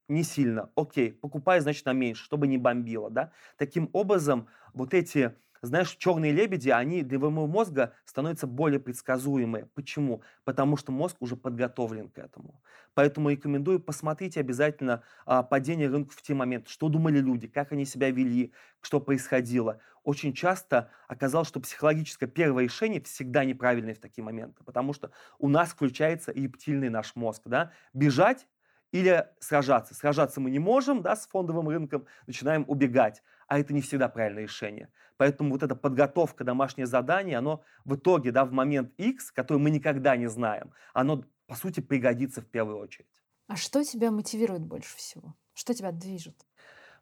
[0.10, 0.72] Не сильно.
[0.76, 3.32] Окей, покупаю, значит, на меньше, чтобы не бомбило, да.
[3.58, 9.68] Таким образом, вот эти знаешь, черные лебеди, они для моего мозга становятся более предсказуемые.
[9.76, 10.22] Почему?
[10.44, 12.62] Потому что мозг уже подготовлен к этому.
[12.94, 17.86] Поэтому рекомендую посмотреть обязательно а, падение рынка в те моменты, что думали люди, как они
[17.86, 19.80] себя вели, что происходило.
[20.04, 25.50] Очень часто оказалось, что психологическое первое решение всегда неправильное в такие моменты, потому что у
[25.50, 27.44] нас включается рептильный наш мозг.
[27.46, 27.72] Да?
[27.94, 28.48] Бежать
[28.92, 29.94] или сражаться.
[29.94, 34.44] Сражаться мы не можем да, с фондовым рынком, начинаем убегать а это не всегда правильное
[34.44, 34.90] решение.
[35.18, 39.72] Поэтому вот эта подготовка, домашнее задание, оно в итоге, да, в момент X, который мы
[39.72, 43.22] никогда не знаем, оно, по сути, пригодится в первую очередь.
[43.48, 45.36] А что тебя мотивирует больше всего?
[45.56, 46.46] Что тебя движет?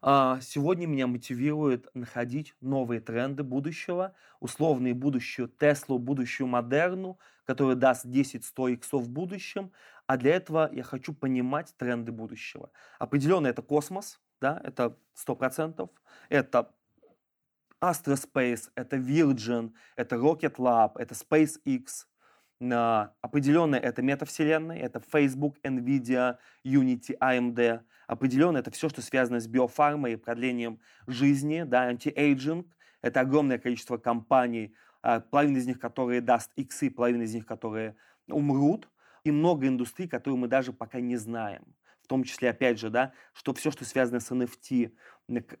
[0.00, 8.06] А, сегодня меня мотивирует находить новые тренды будущего, условные будущую Теслу, будущую Модерну, которая даст
[8.06, 9.70] 10-100 иксов в будущем.
[10.06, 12.70] А для этого я хочу понимать тренды будущего.
[12.98, 15.88] Определенно это космос, да, это 100%.
[16.28, 16.74] Это
[17.80, 22.06] Astrospace, это Virgin, это Rocket Lab, это SpaceX.
[23.20, 27.82] Определенно это метавселенная, это Facebook, Nvidia, Unity, AMD.
[28.08, 32.66] Определенно это все, что связано с биофармой и продлением жизни, да, anti-aging.
[33.00, 34.74] Это огромное количество компаний,
[35.04, 38.88] uh, половина из них, которые даст иксы, половина из них, которые умрут.
[39.22, 41.62] И много индустрий, которые мы даже пока не знаем
[42.08, 44.94] в том числе, опять же, да, что все, что связано с NFT,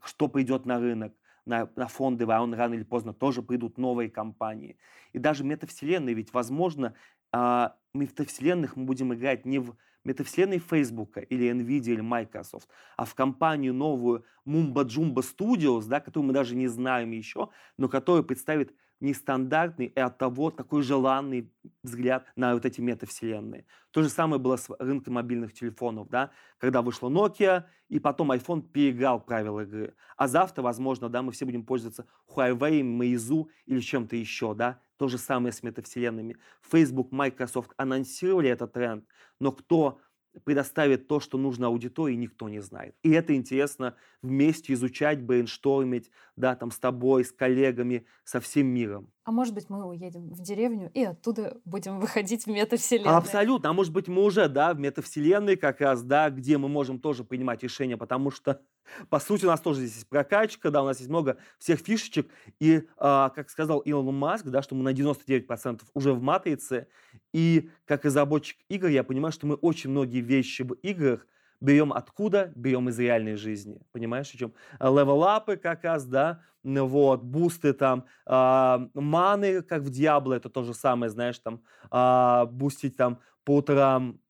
[0.02, 1.12] что придет на рынок,
[1.44, 4.78] на, на фонды, а они рано или поздно тоже придут новые компании.
[5.12, 6.94] И даже метавселенные, ведь, возможно,
[7.34, 13.14] в метавселенных мы будем играть не в метавселенной Facebook или Nvidia или Microsoft, а в
[13.14, 18.74] компанию новую Mumba Jumbo Studios, да, которую мы даже не знаем еще, но которая представит
[19.00, 23.66] нестандартный и от того такой желанный взгляд на вот эти метавселенные.
[23.90, 28.62] То же самое было с рынком мобильных телефонов, да, когда вышла Nokia, и потом iPhone
[28.62, 29.94] переиграл правила игры.
[30.16, 34.80] А завтра, возможно, да, мы все будем пользоваться Huawei, Meizu или чем-то еще, да.
[34.98, 36.36] То же самое с метавселенными.
[36.60, 39.04] Facebook, Microsoft анонсировали этот тренд,
[39.38, 40.00] но кто
[40.44, 42.94] предоставит то, что нужно аудитории, никто не знает.
[43.02, 49.12] И это интересно вместе изучать, брейнштормить, да, там с тобой, с коллегами, со всем миром.
[49.28, 53.14] А может быть, мы уедем в деревню и оттуда будем выходить в метавселенную?
[53.14, 53.68] Абсолютно.
[53.68, 57.24] А может быть, мы уже, да, в метавселенной как раз, да, где мы можем тоже
[57.24, 58.62] принимать решения, потому что,
[59.10, 62.30] по сути, у нас тоже здесь есть прокачка, да, у нас есть много всех фишечек.
[62.58, 66.86] И, а, как сказал Илон Маск, да, что мы на 99% уже в матрице.
[67.34, 71.26] И как разработчик игр, я понимаю, что мы очень многие вещи в играх–
[71.60, 72.52] берем откуда?
[72.54, 73.80] Берем из реальной жизни.
[73.92, 74.52] Понимаешь, о чем?
[74.80, 80.74] Левелапы как раз, да, вот, бусты там, э, маны, как в Диабло, это то же
[80.74, 84.20] самое, знаешь, там, э, бустить там по утрам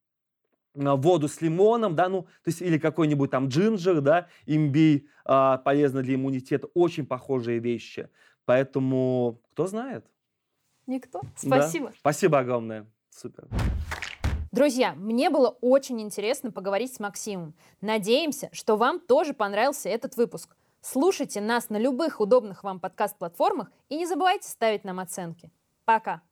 [0.74, 6.03] воду с лимоном, да, ну, то есть, или какой-нибудь там джинджер, да, имбирь, э, полезно
[6.03, 8.09] для иммунитета, очень похожие вещи.
[8.45, 10.07] Поэтому, кто знает?
[10.87, 11.20] Никто.
[11.37, 11.89] Спасибо.
[11.89, 11.95] Да.
[11.99, 12.87] Спасибо огромное.
[13.11, 13.49] Супер.
[14.59, 17.54] Друзья, мне было очень интересно поговорить с Максимом.
[17.80, 20.56] Надеемся, что вам тоже понравился этот выпуск.
[20.80, 25.52] Слушайте нас на любых удобных вам подкаст-платформах и не забывайте ставить нам оценки.
[25.84, 26.22] Пока!